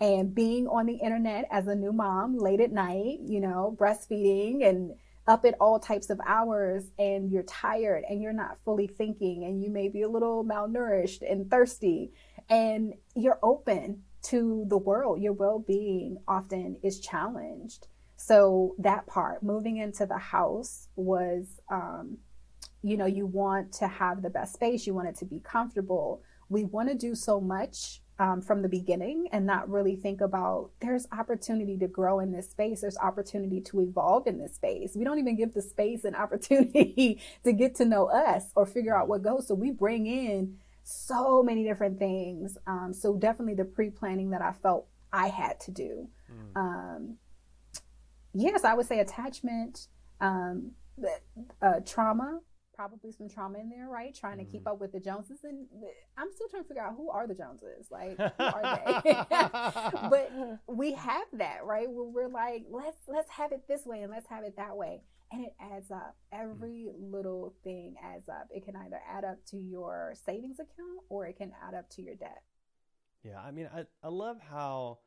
And 0.00 0.34
being 0.34 0.66
on 0.66 0.86
the 0.86 0.96
internet 0.96 1.46
as 1.50 1.68
a 1.68 1.74
new 1.74 1.92
mom 1.92 2.36
late 2.36 2.60
at 2.60 2.72
night 2.72 3.20
you 3.24 3.40
know 3.40 3.76
breastfeeding 3.78 4.66
and 4.66 4.94
up 5.26 5.44
at 5.44 5.54
all 5.60 5.80
types 5.80 6.10
of 6.10 6.20
hours 6.26 6.84
and 6.98 7.32
you're 7.32 7.42
tired 7.44 8.04
and 8.08 8.22
you're 8.22 8.32
not 8.32 8.58
fully 8.64 8.86
thinking 8.86 9.44
and 9.44 9.62
you 9.62 9.70
may 9.70 9.88
be 9.88 10.02
a 10.02 10.08
little 10.08 10.44
malnourished 10.44 11.22
and 11.28 11.50
thirsty 11.50 12.12
and 12.48 12.94
you're 13.14 13.38
open 13.42 14.02
to 14.22 14.64
the 14.68 14.78
world. 14.78 15.20
Your 15.20 15.32
well-being 15.32 16.18
often 16.28 16.76
is 16.82 17.00
challenged 17.00 17.88
so 18.26 18.74
that 18.78 19.06
part, 19.06 19.44
moving 19.44 19.76
into 19.76 20.04
the 20.04 20.18
house 20.18 20.88
was, 20.96 21.46
um, 21.70 22.18
you 22.82 22.96
know, 22.96 23.06
you 23.06 23.24
want 23.24 23.70
to 23.74 23.86
have 23.86 24.20
the 24.20 24.30
best 24.30 24.54
space, 24.54 24.84
you 24.84 24.94
want 24.94 25.06
it 25.06 25.14
to 25.18 25.24
be 25.24 25.38
comfortable. 25.38 26.22
We 26.48 26.64
want 26.64 26.88
to 26.88 26.96
do 26.96 27.14
so 27.14 27.40
much 27.40 28.00
um, 28.18 28.42
from 28.42 28.62
the 28.62 28.68
beginning 28.68 29.28
and 29.30 29.46
not 29.46 29.70
really 29.70 29.94
think 29.94 30.20
about 30.20 30.70
there's 30.80 31.06
opportunity 31.12 31.78
to 31.78 31.86
grow 31.86 32.18
in 32.18 32.32
this 32.32 32.50
space, 32.50 32.80
there's 32.80 32.98
opportunity 32.98 33.60
to 33.60 33.80
evolve 33.80 34.26
in 34.26 34.40
this 34.40 34.56
space. 34.56 34.96
We 34.96 35.04
don't 35.04 35.20
even 35.20 35.36
give 35.36 35.54
the 35.54 35.62
space 35.62 36.02
an 36.02 36.14
opportunity 36.16 37.20
to 37.44 37.52
get 37.52 37.76
to 37.76 37.84
know 37.84 38.06
us 38.06 38.50
or 38.56 38.66
figure 38.66 38.96
out 38.96 39.06
what 39.06 39.22
goes. 39.22 39.46
So 39.46 39.54
we 39.54 39.70
bring 39.70 40.08
in 40.08 40.56
so 40.82 41.44
many 41.44 41.62
different 41.62 42.00
things. 42.00 42.58
Um, 42.66 42.92
so 42.92 43.14
definitely 43.14 43.54
the 43.54 43.66
pre 43.66 43.90
planning 43.90 44.30
that 44.30 44.42
I 44.42 44.50
felt 44.50 44.88
I 45.12 45.28
had 45.28 45.60
to 45.60 45.70
do. 45.70 46.08
Mm. 46.56 47.16
Yes, 48.36 48.64
I 48.64 48.74
would 48.74 48.86
say 48.86 49.00
attachment, 49.00 49.88
um, 50.20 50.72
uh, 51.62 51.80
trauma, 51.84 52.40
probably 52.76 53.10
some 53.10 53.28
trauma 53.28 53.58
in 53.58 53.70
there, 53.70 53.88
right? 53.88 54.14
Trying 54.14 54.38
to 54.38 54.44
keep 54.44 54.64
mm-hmm. 54.64 54.68
up 54.68 54.80
with 54.80 54.92
the 54.92 55.00
Joneses, 55.00 55.38
and 55.42 55.66
I'm 56.18 56.28
still 56.34 56.48
trying 56.48 56.62
to 56.62 56.68
figure 56.68 56.82
out 56.82 56.94
who 56.96 57.10
are 57.10 57.26
the 57.26 57.34
Joneses, 57.34 57.88
like 57.90 58.18
who 58.18 58.44
are 58.44 59.02
they? 59.02 59.12
but 60.10 60.30
we 60.68 60.92
have 60.92 61.26
that, 61.32 61.64
right? 61.64 61.88
Where 61.88 62.04
we're 62.04 62.28
like, 62.28 62.64
let's 62.70 62.98
let's 63.08 63.30
have 63.30 63.52
it 63.52 63.62
this 63.66 63.86
way 63.86 64.02
and 64.02 64.12
let's 64.12 64.28
have 64.28 64.44
it 64.44 64.56
that 64.56 64.76
way, 64.76 65.00
and 65.32 65.44
it 65.44 65.54
adds 65.58 65.90
up. 65.90 66.16
Every 66.30 66.88
mm. 66.90 67.12
little 67.12 67.54
thing 67.64 67.94
adds 68.04 68.28
up. 68.28 68.48
It 68.50 68.64
can 68.64 68.76
either 68.76 69.00
add 69.10 69.24
up 69.24 69.38
to 69.46 69.56
your 69.56 70.14
savings 70.26 70.58
account 70.58 71.00
or 71.08 71.26
it 71.26 71.38
can 71.38 71.52
add 71.66 71.74
up 71.74 71.88
to 71.90 72.02
your 72.02 72.14
debt. 72.14 72.42
Yeah, 73.24 73.40
I 73.40 73.50
mean, 73.50 73.68
I 73.74 73.86
I 74.02 74.08
love 74.08 74.36
how 74.40 74.98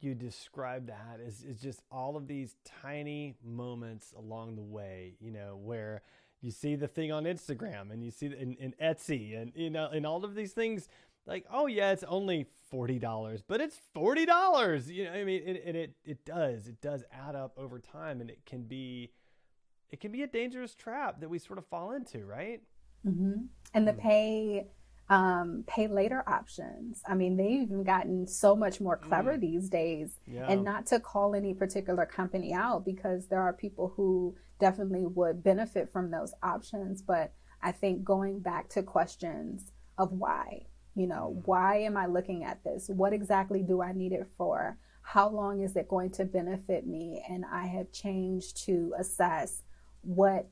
you 0.00 0.14
describe 0.14 0.86
that 0.86 1.20
is, 1.20 1.42
is 1.42 1.60
just 1.60 1.82
all 1.90 2.16
of 2.16 2.26
these 2.26 2.56
tiny 2.82 3.34
moments 3.44 4.12
along 4.16 4.56
the 4.56 4.62
way, 4.62 5.14
you 5.20 5.30
know, 5.30 5.58
where 5.62 6.02
you 6.40 6.50
see 6.50 6.74
the 6.74 6.88
thing 6.88 7.10
on 7.10 7.24
Instagram 7.24 7.90
and 7.90 8.04
you 8.04 8.10
see 8.10 8.26
in, 8.26 8.54
in 8.54 8.74
Etsy 8.82 9.40
and, 9.40 9.52
you 9.54 9.70
know, 9.70 9.88
and 9.90 10.06
all 10.06 10.24
of 10.24 10.34
these 10.34 10.52
things 10.52 10.88
like, 11.26 11.46
oh 11.50 11.66
yeah, 11.66 11.92
it's 11.92 12.04
only 12.04 12.46
$40, 12.72 13.42
but 13.46 13.60
it's 13.60 13.80
$40. 13.96 14.88
You 14.88 15.04
know, 15.04 15.12
I 15.12 15.24
mean, 15.24 15.42
it, 15.46 15.62
it, 15.64 15.76
it, 15.76 15.94
it 16.04 16.24
does, 16.24 16.68
it 16.68 16.80
does 16.82 17.02
add 17.10 17.34
up 17.34 17.54
over 17.56 17.78
time 17.78 18.20
and 18.20 18.28
it 18.28 18.40
can 18.44 18.62
be, 18.62 19.10
it 19.90 20.00
can 20.00 20.12
be 20.12 20.22
a 20.22 20.26
dangerous 20.26 20.74
trap 20.74 21.20
that 21.20 21.30
we 21.30 21.38
sort 21.38 21.58
of 21.58 21.66
fall 21.66 21.92
into, 21.92 22.26
right? 22.26 22.60
Mm-hmm. 23.06 23.44
And 23.72 23.88
the 23.88 23.92
pay, 23.94 24.66
um, 25.10 25.64
pay 25.66 25.86
later 25.86 26.24
options. 26.26 27.02
I 27.06 27.14
mean, 27.14 27.36
they've 27.36 27.62
even 27.62 27.84
gotten 27.84 28.26
so 28.26 28.56
much 28.56 28.80
more 28.80 28.96
clever 28.96 29.34
mm. 29.34 29.40
these 29.40 29.68
days. 29.68 30.18
Yeah. 30.26 30.46
And 30.48 30.64
not 30.64 30.86
to 30.86 31.00
call 31.00 31.34
any 31.34 31.54
particular 31.54 32.06
company 32.06 32.54
out 32.54 32.84
because 32.84 33.28
there 33.28 33.42
are 33.42 33.52
people 33.52 33.92
who 33.96 34.34
definitely 34.60 35.04
would 35.04 35.42
benefit 35.42 35.92
from 35.92 36.10
those 36.10 36.32
options. 36.42 37.02
But 37.02 37.32
I 37.62 37.72
think 37.72 38.04
going 38.04 38.40
back 38.40 38.68
to 38.70 38.82
questions 38.82 39.72
of 39.98 40.12
why, 40.12 40.66
you 40.94 41.06
know, 41.06 41.36
mm. 41.36 41.46
why 41.46 41.78
am 41.78 41.96
I 41.96 42.06
looking 42.06 42.44
at 42.44 42.64
this? 42.64 42.88
What 42.88 43.12
exactly 43.12 43.62
do 43.62 43.82
I 43.82 43.92
need 43.92 44.12
it 44.12 44.28
for? 44.38 44.78
How 45.02 45.28
long 45.28 45.60
is 45.60 45.76
it 45.76 45.86
going 45.86 46.12
to 46.12 46.24
benefit 46.24 46.86
me? 46.86 47.22
And 47.28 47.44
I 47.52 47.66
have 47.66 47.92
changed 47.92 48.64
to 48.64 48.94
assess 48.98 49.62
what 50.00 50.48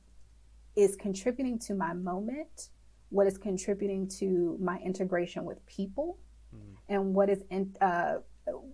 is 0.75 0.95
contributing 0.95 1.57
to 1.59 1.73
my 1.73 1.93
moment 1.93 2.69
what 3.13 3.27
is 3.27 3.37
contributing 3.37 4.07
to 4.07 4.57
my 4.59 4.79
integration 4.79 5.45
with 5.45 5.63
people, 5.67 6.17
mm. 6.53 6.75
and 6.89 7.13
what 7.13 7.29
is 7.29 7.43
in, 7.51 7.75
uh, 7.79 8.15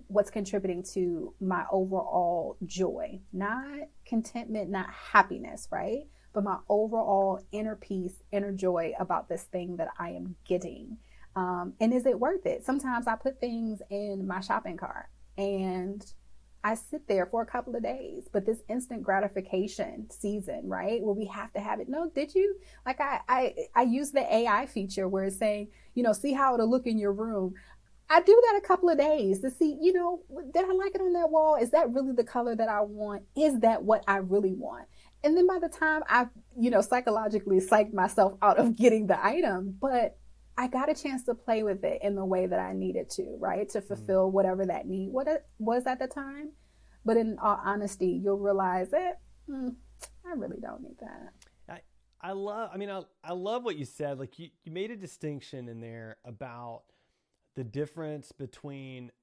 what's 0.08 0.29
contributing 0.29 0.81
to 0.93 1.34
my 1.41 1.65
overall 1.72 2.55
joy, 2.65 3.19
not 3.34 3.89
contentment, 4.05 4.69
not 4.69 4.89
happiness, 4.89 5.67
right? 5.72 6.08
But 6.31 6.46
my 6.46 6.58
overall 6.69 7.43
inner 7.51 7.75
peace, 7.75 8.24
inner 8.31 8.53
joy 8.53 8.93
about 8.98 9.27
this 9.27 9.43
thing 9.43 9.75
that 9.75 9.89
I 10.00 10.12
am 10.12 10.36
getting. 10.48 10.98
Um, 11.36 11.74
and 11.81 11.93
is 11.93 12.05
it 12.05 12.17
worth 12.17 12.46
it? 12.46 12.65
Sometimes 12.65 13.08
I 13.08 13.15
put 13.15 13.41
things 13.41 13.81
in 13.89 14.25
my 14.25 14.39
shopping 14.39 14.77
cart 14.77 15.08
and 15.38 16.05
I 16.63 16.75
sit 16.75 17.07
there 17.07 17.25
for 17.25 17.41
a 17.41 17.45
couple 17.45 17.75
of 17.75 17.83
days, 17.83 18.27
but 18.31 18.45
this 18.45 18.61
instant 18.67 19.03
gratification 19.03 20.07
season, 20.09 20.63
right? 20.65 21.01
Where 21.01 21.13
we 21.13 21.25
have 21.25 21.53
to 21.53 21.59
have 21.59 21.79
it. 21.79 21.87
No, 21.87 22.09
did 22.09 22.35
you? 22.35 22.55
Like 22.85 22.99
I, 22.99 23.21
I, 23.29 23.55
I 23.75 23.81
use 23.83 24.11
the 24.11 24.33
AI 24.33 24.65
feature 24.65 25.07
where 25.07 25.25
it's 25.25 25.37
saying, 25.37 25.69
you 25.95 26.03
know, 26.03 26.13
see 26.13 26.33
how 26.33 26.53
it'll 26.53 26.69
look 26.69 26.85
in 26.85 26.97
your 26.97 27.13
room. 27.13 27.53
I 28.09 28.21
do 28.21 28.41
that 28.47 28.59
a 28.61 28.67
couple 28.67 28.89
of 28.89 28.97
days 28.97 29.39
to 29.41 29.51
see, 29.51 29.77
you 29.79 29.93
know, 29.93 30.21
did 30.53 30.65
I 30.65 30.73
like 30.73 30.95
it 30.95 31.01
on 31.01 31.13
that 31.13 31.29
wall? 31.29 31.55
Is 31.55 31.69
that 31.71 31.93
really 31.93 32.13
the 32.13 32.23
color 32.23 32.55
that 32.55 32.67
I 32.67 32.81
want? 32.81 33.23
Is 33.37 33.59
that 33.59 33.83
what 33.83 34.03
I 34.07 34.17
really 34.17 34.53
want? 34.53 34.87
And 35.23 35.37
then 35.37 35.47
by 35.47 35.59
the 35.59 35.69
time 35.69 36.01
I've, 36.09 36.29
you 36.59 36.71
know, 36.71 36.81
psychologically 36.81 37.59
psyched 37.59 37.93
myself 37.93 38.33
out 38.41 38.57
of 38.57 38.75
getting 38.75 39.07
the 39.07 39.23
item, 39.23 39.77
but 39.79 40.17
I 40.59 40.67
got 40.67 40.89
a 40.89 40.93
chance 40.93 41.23
to 41.23 41.33
play 41.33 41.63
with 41.63 41.85
it 41.85 42.01
in 42.03 42.15
the 42.15 42.25
way 42.25 42.45
that 42.45 42.59
I 42.59 42.73
needed 42.73 43.09
to, 43.11 43.37
right? 43.39 43.67
To 43.69 43.79
mm. 43.79 43.87
fulfill 43.87 44.29
whatever 44.29 44.65
that 44.65 44.87
need 44.87 45.09
what 45.09 45.29
it 45.29 45.45
was 45.57 45.87
at 45.87 45.99
the 45.99 46.07
time. 46.07 46.51
But 47.05 47.15
in 47.15 47.37
all 47.41 47.61
honesty, 47.63 48.19
you'll 48.21 48.39
realize 48.39 48.91
that 48.91 49.21
mm, 49.49 49.73
I 50.27 50.33
really 50.33 50.59
don't 50.61 50.81
need 50.81 50.97
that. 50.99 51.31
I, 51.69 51.79
I 52.21 52.33
love, 52.33 52.71
I 52.73 52.77
mean, 52.77 52.89
I, 52.89 53.03
I 53.23 53.31
love 53.31 53.63
what 53.63 53.77
you 53.77 53.85
said. 53.85 54.19
Like 54.19 54.37
you, 54.37 54.49
you 54.65 54.73
made 54.73 54.91
a 54.91 54.97
distinction 54.97 55.69
in 55.69 55.79
there 55.79 56.17
about 56.25 56.83
the 57.55 57.63
difference 57.63 58.33
between 58.33 59.13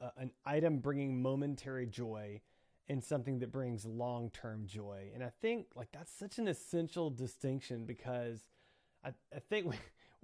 uh, 0.00 0.10
an 0.16 0.30
item 0.46 0.78
bringing 0.78 1.20
momentary 1.20 1.86
joy 1.86 2.40
and 2.88 3.02
something 3.02 3.40
that 3.40 3.50
brings 3.50 3.84
long-term 3.84 4.66
joy. 4.66 5.10
And 5.12 5.24
I 5.24 5.32
think 5.42 5.66
like 5.74 5.88
that's 5.92 6.16
such 6.16 6.38
an 6.38 6.46
essential 6.46 7.10
distinction 7.10 7.84
because 7.84 8.42
I, 9.04 9.08
I 9.34 9.40
think 9.50 9.66
we, 9.70 9.76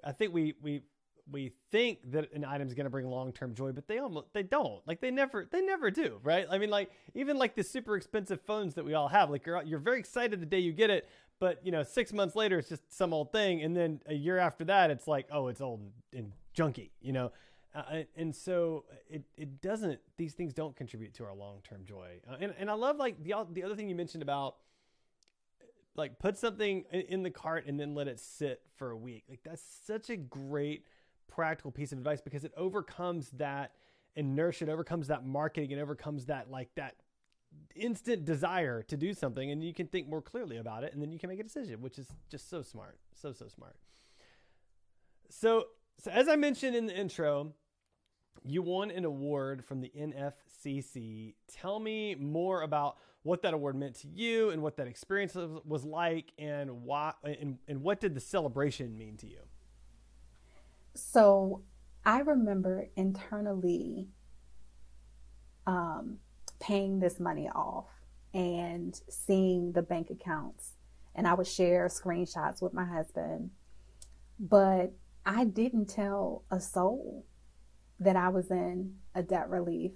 I 0.04 0.12
think 0.12 0.32
we 0.32 0.54
we 0.62 0.82
we 1.30 1.52
think 1.70 1.98
that 2.12 2.30
an 2.34 2.44
item 2.44 2.68
is 2.68 2.74
going 2.74 2.84
to 2.84 2.90
bring 2.90 3.06
long-term 3.06 3.54
joy 3.54 3.72
but 3.72 3.88
they 3.88 3.98
almost 3.98 4.26
they 4.32 4.42
don't. 4.42 4.86
Like 4.86 5.00
they 5.00 5.10
never 5.10 5.48
they 5.50 5.62
never 5.62 5.90
do 5.90 6.20
right? 6.22 6.46
I 6.50 6.58
mean 6.58 6.70
like 6.70 6.90
even 7.14 7.38
like 7.38 7.54
the 7.54 7.64
super 7.64 7.96
expensive 7.96 8.40
phones 8.42 8.74
that 8.74 8.84
we 8.84 8.94
all 8.94 9.08
have 9.08 9.30
like 9.30 9.46
you're 9.46 9.62
you're 9.62 9.78
very 9.78 9.98
excited 9.98 10.40
the 10.40 10.46
day 10.46 10.58
you 10.58 10.72
get 10.72 10.90
it 10.90 11.08
but 11.40 11.64
you 11.64 11.72
know 11.72 11.82
6 11.82 12.12
months 12.12 12.36
later 12.36 12.58
it's 12.58 12.68
just 12.68 12.92
some 12.92 13.12
old 13.12 13.32
thing 13.32 13.62
and 13.62 13.76
then 13.76 14.00
a 14.06 14.14
year 14.14 14.38
after 14.38 14.64
that 14.66 14.90
it's 14.90 15.08
like 15.08 15.26
oh 15.32 15.48
it's 15.48 15.60
old 15.60 15.80
and, 16.14 16.32
junky 16.56 16.90
you 17.00 17.12
know? 17.12 17.32
Uh, 17.74 18.02
and 18.16 18.32
so 18.32 18.84
it, 19.10 19.24
it 19.36 19.60
doesn't 19.60 19.98
these 20.16 20.34
things 20.34 20.52
don't 20.52 20.76
contribute 20.76 21.12
to 21.14 21.24
our 21.24 21.34
long-term 21.34 21.84
joy. 21.84 22.20
Uh, 22.30 22.36
and, 22.40 22.54
and 22.58 22.70
i 22.70 22.74
love 22.74 22.96
like 22.98 23.22
the, 23.24 23.34
the 23.52 23.64
other 23.64 23.74
thing 23.74 23.88
you 23.88 23.96
mentioned 23.96 24.22
about 24.22 24.56
like 25.96 26.18
put 26.18 26.36
something 26.36 26.84
in 26.92 27.22
the 27.22 27.30
cart 27.30 27.66
and 27.66 27.78
then 27.78 27.94
let 27.94 28.08
it 28.08 28.18
sit 28.18 28.62
for 28.76 28.90
a 28.90 28.96
week. 28.96 29.24
Like 29.28 29.40
that's 29.44 29.62
such 29.86 30.10
a 30.10 30.16
great 30.16 30.84
practical 31.28 31.70
piece 31.70 31.92
of 31.92 31.98
advice 31.98 32.20
because 32.20 32.44
it 32.44 32.52
overcomes 32.56 33.30
that 33.30 33.72
inertia, 34.16 34.64
it 34.64 34.70
overcomes 34.70 35.08
that 35.08 35.24
marketing, 35.24 35.70
it 35.70 35.78
overcomes 35.78 36.26
that 36.26 36.50
like 36.50 36.68
that 36.74 36.96
instant 37.76 38.24
desire 38.24 38.82
to 38.82 38.96
do 38.96 39.14
something 39.14 39.50
and 39.50 39.62
you 39.62 39.72
can 39.72 39.86
think 39.86 40.08
more 40.08 40.20
clearly 40.20 40.56
about 40.56 40.82
it 40.82 40.92
and 40.92 41.00
then 41.00 41.12
you 41.12 41.18
can 41.18 41.28
make 41.28 41.40
a 41.40 41.44
decision, 41.44 41.80
which 41.80 41.98
is 41.98 42.08
just 42.28 42.50
so 42.50 42.62
smart. 42.62 42.98
So 43.14 43.32
so 43.32 43.46
smart. 43.48 43.76
So 45.30 45.66
so 45.98 46.10
as 46.10 46.28
I 46.28 46.36
mentioned 46.36 46.74
in 46.74 46.86
the 46.86 46.96
intro, 46.96 47.52
you 48.42 48.62
won 48.62 48.90
an 48.90 49.04
award 49.04 49.64
from 49.64 49.80
the 49.80 49.92
NFCC. 49.96 51.34
Tell 51.52 51.78
me 51.78 52.14
more 52.14 52.62
about 52.62 52.96
what 53.24 53.42
that 53.42 53.52
award 53.52 53.74
meant 53.74 53.96
to 53.96 54.08
you 54.08 54.50
and 54.50 54.62
what 54.62 54.76
that 54.76 54.86
experience 54.86 55.36
was 55.64 55.84
like 55.84 56.32
and 56.38 56.70
why 56.82 57.12
and, 57.24 57.58
and 57.68 57.82
what 57.82 58.00
did 58.00 58.14
the 58.14 58.20
celebration 58.20 58.96
mean 58.96 59.16
to 59.16 59.26
you 59.26 59.40
so 60.94 61.62
i 62.04 62.20
remember 62.20 62.86
internally 62.96 64.08
um, 65.66 66.18
paying 66.60 67.00
this 67.00 67.18
money 67.18 67.48
off 67.48 67.86
and 68.32 69.00
seeing 69.08 69.72
the 69.72 69.82
bank 69.82 70.10
accounts 70.10 70.72
and 71.14 71.26
i 71.26 71.34
would 71.34 71.46
share 71.46 71.88
screenshots 71.88 72.62
with 72.62 72.72
my 72.72 72.84
husband 72.84 73.50
but 74.38 74.92
I 75.26 75.44
didn't 75.44 75.86
tell 75.86 76.44
a 76.50 76.60
soul 76.60 77.24
that 78.00 78.16
I 78.16 78.28
was 78.28 78.50
in 78.50 78.96
a 79.14 79.22
debt 79.22 79.48
relief 79.48 79.92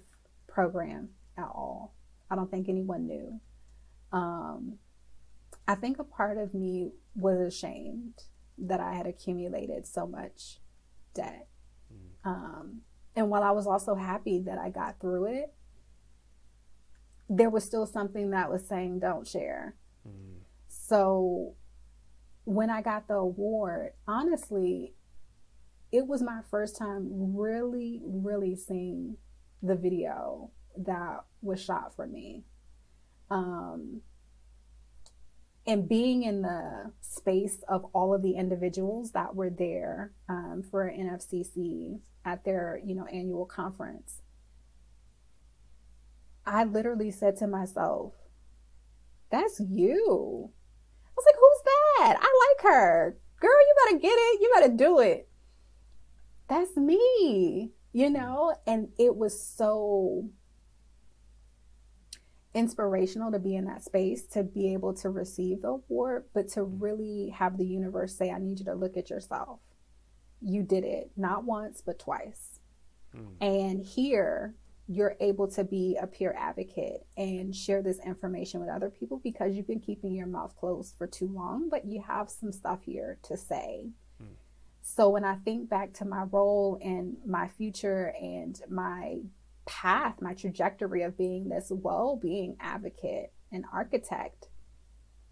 program 0.47 1.09
at 1.37 1.43
all. 1.43 1.93
I 2.29 2.35
don't 2.35 2.49
think 2.49 2.69
anyone 2.69 3.07
knew. 3.07 3.39
Um, 4.11 4.77
I 5.67 5.75
think 5.75 5.99
a 5.99 6.03
part 6.03 6.37
of 6.37 6.53
me 6.53 6.91
was 7.15 7.39
ashamed 7.39 8.23
that 8.57 8.79
I 8.79 8.93
had 8.93 9.07
accumulated 9.07 9.85
so 9.85 10.07
much 10.07 10.59
debt. 11.13 11.47
Mm. 11.93 12.29
Um, 12.29 12.81
and 13.15 13.29
while 13.29 13.43
I 13.43 13.51
was 13.51 13.67
also 13.67 13.95
happy 13.95 14.39
that 14.39 14.57
I 14.57 14.69
got 14.69 14.99
through 14.99 15.25
it, 15.25 15.53
there 17.29 17.49
was 17.49 17.63
still 17.63 17.85
something 17.85 18.31
that 18.31 18.49
was 18.49 18.67
saying, 18.67 18.99
don't 18.99 19.27
share. 19.27 19.75
Mm. 20.07 20.39
So 20.67 21.53
when 22.45 22.69
I 22.69 22.81
got 22.81 23.07
the 23.07 23.15
award, 23.15 23.91
honestly, 24.07 24.95
it 25.91 26.07
was 26.07 26.21
my 26.21 26.41
first 26.49 26.77
time 26.77 27.07
really, 27.35 28.01
really 28.03 28.55
seeing 28.55 29.17
the 29.61 29.75
video 29.75 30.51
that 30.85 31.23
was 31.41 31.63
shot 31.63 31.95
for 31.95 32.07
me. 32.07 32.43
Um, 33.29 34.01
and 35.67 35.87
being 35.87 36.23
in 36.23 36.41
the 36.41 36.91
space 37.01 37.63
of 37.67 37.85
all 37.93 38.13
of 38.13 38.23
the 38.23 38.31
individuals 38.31 39.11
that 39.11 39.35
were 39.35 39.49
there 39.49 40.13
um, 40.27 40.63
for 40.69 40.89
NFCC 40.89 41.99
at 42.25 42.43
their, 42.43 42.81
you 42.83 42.95
know, 42.95 43.05
annual 43.05 43.45
conference, 43.45 44.21
I 46.45 46.63
literally 46.63 47.11
said 47.11 47.37
to 47.37 47.47
myself, 47.47 48.13
"That's 49.29 49.59
you." 49.59 50.49
I 51.05 51.11
was 51.15 51.25
like, 51.25 51.35
"Who's 51.35 51.61
that? 51.65 52.17
I 52.19 52.47
like 52.47 52.73
her, 52.73 53.17
girl. 53.39 53.51
You 53.51 53.75
better 53.85 53.99
get 53.99 54.15
it. 54.15 54.41
You 54.41 54.51
better 54.55 54.73
do 54.73 54.99
it." 54.99 55.29
That's 56.47 56.75
me, 56.75 57.73
you 57.93 58.09
know, 58.09 58.55
and 58.65 58.89
it 58.97 59.15
was 59.15 59.39
so 59.39 60.31
inspirational 62.53 63.31
to 63.31 63.39
be 63.39 63.55
in 63.55 63.65
that 63.65 63.83
space 63.83 64.23
to 64.27 64.43
be 64.43 64.73
able 64.73 64.93
to 64.95 65.09
receive 65.09 65.61
the 65.61 65.69
award, 65.69 66.25
but 66.33 66.47
to 66.49 66.63
really 66.63 67.29
have 67.29 67.57
the 67.57 67.65
universe 67.65 68.15
say, 68.15 68.31
I 68.31 68.39
need 68.39 68.59
you 68.59 68.65
to 68.65 68.73
look 68.73 68.97
at 68.97 69.09
yourself. 69.09 69.59
You 70.41 70.63
did 70.63 70.83
it 70.83 71.11
not 71.15 71.43
once, 71.43 71.81
but 71.85 71.99
twice. 71.99 72.59
Mm. 73.15 73.35
And 73.41 73.85
here, 73.85 74.55
you're 74.87 75.15
able 75.19 75.47
to 75.47 75.63
be 75.63 75.97
a 76.01 76.07
peer 76.07 76.33
advocate 76.35 77.05
and 77.15 77.55
share 77.55 77.83
this 77.83 77.99
information 78.03 78.59
with 78.59 78.69
other 78.69 78.89
people 78.89 79.21
because 79.23 79.55
you've 79.55 79.67
been 79.67 79.79
keeping 79.79 80.15
your 80.15 80.25
mouth 80.25 80.55
closed 80.59 80.95
for 80.97 81.05
too 81.05 81.27
long, 81.27 81.69
but 81.69 81.85
you 81.85 82.01
have 82.01 82.29
some 82.29 82.51
stuff 82.51 82.79
here 82.83 83.19
to 83.21 83.37
say. 83.37 83.89
Mm. 84.21 84.33
So 84.81 85.09
when 85.09 85.23
I 85.23 85.35
think 85.35 85.69
back 85.69 85.93
to 85.95 86.05
my 86.05 86.23
role 86.23 86.79
and 86.81 87.17
my 87.23 87.47
future 87.49 88.15
and 88.19 88.59
my 88.67 89.19
path, 89.69 90.15
my 90.19 90.33
trajectory 90.33 91.03
of 91.03 91.15
being 91.15 91.47
this 91.47 91.67
well 91.69 92.19
being 92.19 92.57
advocate 92.59 93.31
and 93.51 93.63
architect, 93.71 94.47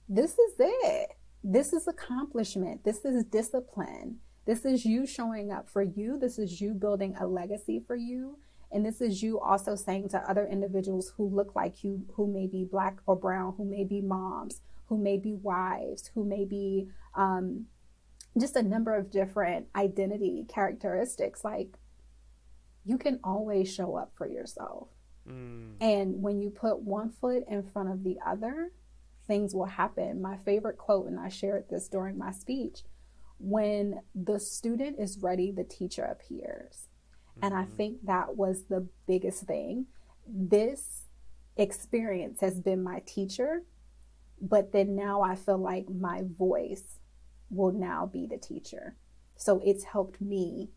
this 0.08 0.34
is 0.34 0.54
it. 0.60 1.10
This 1.44 1.74
is 1.74 1.88
accomplishment. 1.88 2.84
This 2.84 3.04
is 3.04 3.24
discipline. 3.26 4.18
This 4.46 4.64
is 4.64 4.86
you 4.86 5.08
showing 5.08 5.52
up 5.52 5.70
for 5.70 5.82
you. 5.82 6.20
This 6.20 6.38
is 6.38 6.62
you 6.62 6.74
building 6.74 7.16
a 7.20 7.26
legacy 7.26 7.84
for 7.86 7.96
you. 7.96 8.38
And 8.72 8.86
this 8.86 9.02
is 9.02 9.24
you 9.24 9.40
also 9.40 9.76
saying 9.76 10.10
to 10.10 10.30
other 10.30 10.46
individuals 10.46 11.14
who 11.18 11.28
look 11.28 11.56
like 11.56 11.84
you, 11.84 12.06
who 12.14 12.32
may 12.32 12.48
be 12.48 12.64
black 12.70 12.98
or 13.08 13.16
brown, 13.16 13.56
who 13.58 13.66
may 13.66 13.86
be 13.86 14.02
moms, 14.02 14.62
who 14.86 14.98
may 14.98 15.18
be 15.18 15.34
wives, 15.34 16.12
who 16.14 16.24
may 16.24 16.46
be 16.46 16.90
um, 17.16 17.66
just 18.40 18.56
a 18.56 18.64
number 18.64 18.96
of 18.96 19.10
different 19.10 19.68
identity 19.76 20.46
characteristics. 20.48 21.44
Like 21.44 21.78
you 22.88 22.98
can 22.98 23.20
always 23.24 23.72
show 23.72 23.96
up 23.96 24.14
for 24.16 24.28
yourself. 24.28 24.88
Mm. 25.30 25.74
And 25.82 26.22
when 26.22 26.42
you 26.42 26.50
put 26.50 26.80
one 26.80 27.10
foot 27.10 27.44
in 27.50 27.64
front 27.64 27.90
of 27.90 28.04
the 28.04 28.18
other, 28.26 28.72
things 29.28 29.54
will 29.54 29.66
happen. 29.66 30.22
My 30.22 30.38
favorite 30.38 30.78
quote, 30.78 31.08
and 31.08 31.20
I 31.20 31.30
shared 31.30 31.66
this 31.70 31.88
during 31.88 32.18
my 32.18 32.32
speech 32.32 32.84
when 33.40 34.02
the 34.16 34.40
student 34.40 34.98
is 35.00 35.20
ready, 35.20 35.52
the 35.52 35.64
teacher 35.64 36.04
appears. 36.04 36.88
Mm-hmm. 37.38 37.46
And 37.46 37.54
I 37.54 37.64
mm-hmm. 37.64 37.76
think 37.76 38.06
that 38.06 38.36
was 38.36 38.64
the 38.66 38.88
biggest 39.08 39.44
thing. 39.44 39.88
This 40.28 41.06
experience 41.56 42.42
has 42.42 42.60
been 42.60 42.84
my 42.84 43.02
teacher, 43.06 43.64
but 44.42 44.72
then 44.72 44.96
now 44.96 45.22
I 45.22 45.36
feel 45.36 45.58
like 45.58 45.90
my 45.90 46.24
voice 46.38 47.00
will 47.50 47.72
now 47.72 48.06
be 48.06 48.28
the 48.28 48.38
teacher. 48.38 48.96
So 49.36 49.62
it's 49.64 49.84
helped 49.84 50.20
me 50.20 50.70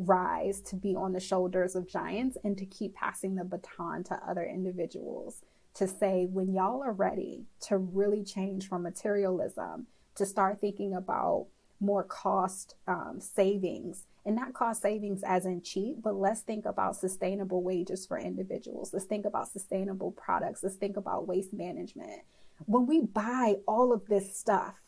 rise 0.00 0.60
to 0.62 0.76
be 0.76 0.96
on 0.96 1.12
the 1.12 1.20
shoulders 1.20 1.76
of 1.76 1.88
giants 1.88 2.38
and 2.42 2.56
to 2.56 2.64
keep 2.64 2.94
passing 2.94 3.34
the 3.34 3.44
baton 3.44 4.02
to 4.04 4.14
other 4.26 4.44
individuals 4.44 5.42
to 5.74 5.86
say, 5.86 6.26
when 6.26 6.52
y'all 6.52 6.82
are 6.82 6.92
ready 6.92 7.44
to 7.60 7.76
really 7.76 8.24
change 8.24 8.68
from 8.68 8.82
materialism, 8.82 9.86
to 10.16 10.26
start 10.26 10.60
thinking 10.60 10.94
about 10.94 11.46
more 11.78 12.02
cost 12.02 12.74
um, 12.88 13.18
savings 13.20 14.04
and 14.26 14.36
not 14.36 14.52
cost 14.52 14.82
savings 14.82 15.22
as 15.22 15.46
in 15.46 15.62
cheap, 15.62 15.96
but 16.02 16.14
let's 16.14 16.40
think 16.40 16.66
about 16.66 16.96
sustainable 16.96 17.62
wages 17.62 18.06
for 18.06 18.18
individuals. 18.18 18.92
Let's 18.92 19.06
think 19.06 19.24
about 19.24 19.48
sustainable 19.48 20.12
products. 20.12 20.62
Let's 20.62 20.76
think 20.76 20.96
about 20.96 21.26
waste 21.26 21.52
management. 21.52 22.22
When 22.66 22.86
we 22.86 23.00
buy 23.00 23.56
all 23.66 23.92
of 23.92 24.06
this 24.06 24.36
stuff, 24.36 24.80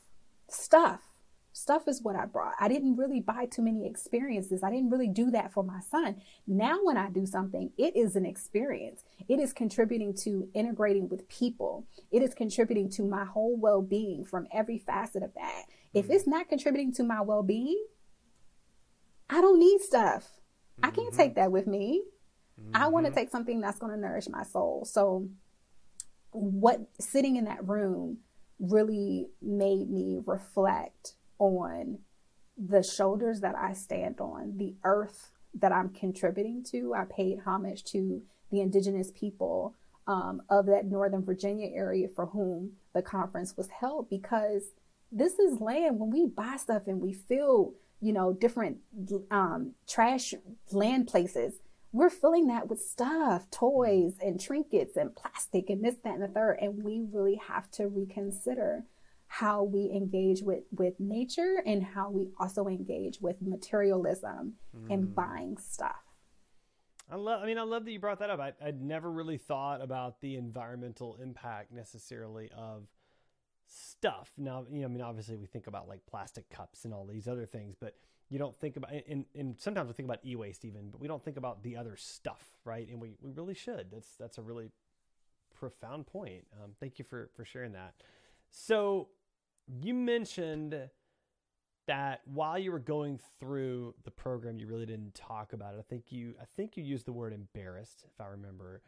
stuff, 0.48 1.00
Stuff 1.54 1.86
is 1.86 2.02
what 2.02 2.16
I 2.16 2.24
brought. 2.24 2.54
I 2.58 2.68
didn't 2.68 2.96
really 2.96 3.20
buy 3.20 3.46
too 3.46 3.60
many 3.60 3.86
experiences. 3.86 4.62
I 4.62 4.70
didn't 4.70 4.88
really 4.88 5.08
do 5.08 5.30
that 5.32 5.52
for 5.52 5.62
my 5.62 5.80
son. 5.80 6.16
Now, 6.46 6.78
when 6.82 6.96
I 6.96 7.10
do 7.10 7.26
something, 7.26 7.70
it 7.76 7.94
is 7.94 8.16
an 8.16 8.24
experience. 8.24 9.04
It 9.28 9.38
is 9.38 9.52
contributing 9.52 10.14
to 10.22 10.48
integrating 10.54 11.10
with 11.10 11.28
people. 11.28 11.86
It 12.10 12.22
is 12.22 12.32
contributing 12.32 12.88
to 12.92 13.02
my 13.02 13.26
whole 13.26 13.56
well 13.56 13.82
being 13.82 14.24
from 14.24 14.46
every 14.52 14.78
facet 14.78 15.22
of 15.22 15.34
that. 15.34 15.64
If 15.92 16.06
mm-hmm. 16.06 16.14
it's 16.14 16.26
not 16.26 16.48
contributing 16.48 16.92
to 16.94 17.02
my 17.02 17.20
well 17.20 17.42
being, 17.42 17.84
I 19.28 19.42
don't 19.42 19.58
need 19.58 19.82
stuff. 19.82 20.22
Mm-hmm. 20.22 20.84
I 20.86 20.90
can't 20.90 21.08
mm-hmm. 21.08 21.16
take 21.16 21.34
that 21.34 21.52
with 21.52 21.66
me. 21.66 22.02
Mm-hmm. 22.58 22.82
I 22.82 22.88
want 22.88 23.04
to 23.06 23.12
take 23.12 23.30
something 23.30 23.60
that's 23.60 23.78
going 23.78 23.92
to 23.92 24.00
nourish 24.00 24.28
my 24.28 24.42
soul. 24.42 24.86
So, 24.86 25.28
what 26.30 26.80
sitting 26.98 27.36
in 27.36 27.44
that 27.44 27.68
room 27.68 28.18
really 28.58 29.26
made 29.42 29.90
me 29.90 30.20
reflect 30.24 31.14
on 31.42 31.98
the 32.56 32.82
shoulders 32.82 33.40
that 33.40 33.56
I 33.56 33.72
stand 33.72 34.20
on, 34.20 34.56
the 34.56 34.76
earth 34.84 35.32
that 35.54 35.72
I'm 35.72 35.88
contributing 35.88 36.62
to. 36.70 36.94
I 36.94 37.04
paid 37.04 37.40
homage 37.44 37.82
to 37.86 38.22
the 38.50 38.60
indigenous 38.60 39.10
people 39.10 39.74
um, 40.06 40.42
of 40.48 40.66
that 40.66 40.86
Northern 40.86 41.24
Virginia 41.24 41.70
area 41.74 42.08
for 42.08 42.26
whom 42.26 42.72
the 42.94 43.02
conference 43.02 43.56
was 43.56 43.68
held 43.80 44.08
because 44.08 44.72
this 45.10 45.38
is 45.38 45.60
land 45.60 45.98
when 45.98 46.10
we 46.10 46.26
buy 46.26 46.56
stuff 46.56 46.82
and 46.86 47.00
we 47.00 47.12
fill, 47.12 47.74
you 48.00 48.12
know, 48.12 48.32
different 48.32 48.78
um, 49.30 49.72
trash 49.88 50.34
land 50.70 51.08
places. 51.08 51.54
We're 51.92 52.10
filling 52.10 52.46
that 52.46 52.68
with 52.68 52.80
stuff, 52.80 53.50
toys 53.50 54.14
and 54.22 54.40
trinkets 54.40 54.96
and 54.96 55.14
plastic 55.14 55.68
and 55.68 55.84
this, 55.84 55.96
that, 56.04 56.14
and 56.14 56.22
the 56.22 56.28
third. 56.28 56.58
And 56.60 56.82
we 56.84 57.04
really 57.10 57.40
have 57.48 57.70
to 57.72 57.88
reconsider 57.88 58.84
how 59.32 59.62
we 59.62 59.90
engage 59.94 60.42
with 60.42 60.62
with 60.72 60.92
nature 61.00 61.62
and 61.64 61.82
how 61.82 62.10
we 62.10 62.28
also 62.38 62.66
engage 62.66 63.18
with 63.22 63.36
materialism 63.40 64.52
mm. 64.76 64.92
and 64.92 65.14
buying 65.14 65.56
stuff 65.56 66.04
I 67.10 67.16
love. 67.16 67.42
I 67.42 67.46
mean, 67.46 67.58
I 67.58 67.62
love 67.62 67.84
that 67.84 67.90
you 67.90 67.98
brought 67.98 68.20
that 68.20 68.30
up. 68.30 68.40
I, 68.40 68.52
I'd 68.64 68.80
never 68.80 69.10
really 69.10 69.36
thought 69.36 69.82
about 69.82 70.22
the 70.22 70.36
environmental 70.36 71.18
impact 71.22 71.70
necessarily 71.70 72.50
of 72.56 72.86
stuff. 73.66 74.30
Now, 74.38 74.64
you 74.70 74.80
know, 74.80 74.86
I 74.86 74.88
mean, 74.88 75.02
obviously 75.02 75.36
we 75.36 75.46
think 75.46 75.66
about 75.66 75.88
like 75.88 76.00
plastic 76.06 76.48
cups 76.48 76.86
and 76.86 76.94
all 76.94 77.04
these 77.04 77.28
other 77.28 77.44
things, 77.44 77.76
but 77.78 77.96
you 78.30 78.38
don't 78.38 78.58
think 78.58 78.78
about. 78.78 78.92
And, 79.06 79.26
and 79.34 79.60
sometimes 79.60 79.88
we 79.88 79.94
think 79.94 80.06
about 80.06 80.24
e-waste 80.24 80.64
even, 80.64 80.88
but 80.90 81.02
we 81.02 81.08
don't 81.08 81.22
think 81.22 81.36
about 81.36 81.62
the 81.62 81.76
other 81.76 81.96
stuff, 81.96 82.46
right? 82.64 82.88
And 82.88 82.98
we, 82.98 83.12
we 83.20 83.30
really 83.32 83.54
should. 83.54 83.88
That's 83.92 84.14
that's 84.18 84.38
a 84.38 84.42
really 84.42 84.70
profound 85.54 86.06
point. 86.06 86.46
Um, 86.62 86.70
thank 86.80 86.98
you 86.98 87.04
for 87.04 87.28
for 87.36 87.44
sharing 87.44 87.72
that. 87.72 87.94
So 88.50 89.08
you 89.68 89.94
mentioned 89.94 90.90
that 91.86 92.20
while 92.24 92.58
you 92.58 92.70
were 92.70 92.78
going 92.78 93.18
through 93.40 93.94
the 94.04 94.10
program, 94.10 94.58
you 94.58 94.66
really 94.66 94.86
didn't 94.86 95.14
talk 95.14 95.52
about 95.52 95.74
it. 95.74 95.78
I 95.78 95.82
think 95.82 96.12
you, 96.12 96.34
I 96.40 96.44
think 96.56 96.76
you 96.76 96.84
used 96.84 97.06
the 97.06 97.12
word 97.12 97.32
embarrassed, 97.32 98.04
if 98.12 98.20
I 98.20 98.28
remember. 98.28 98.82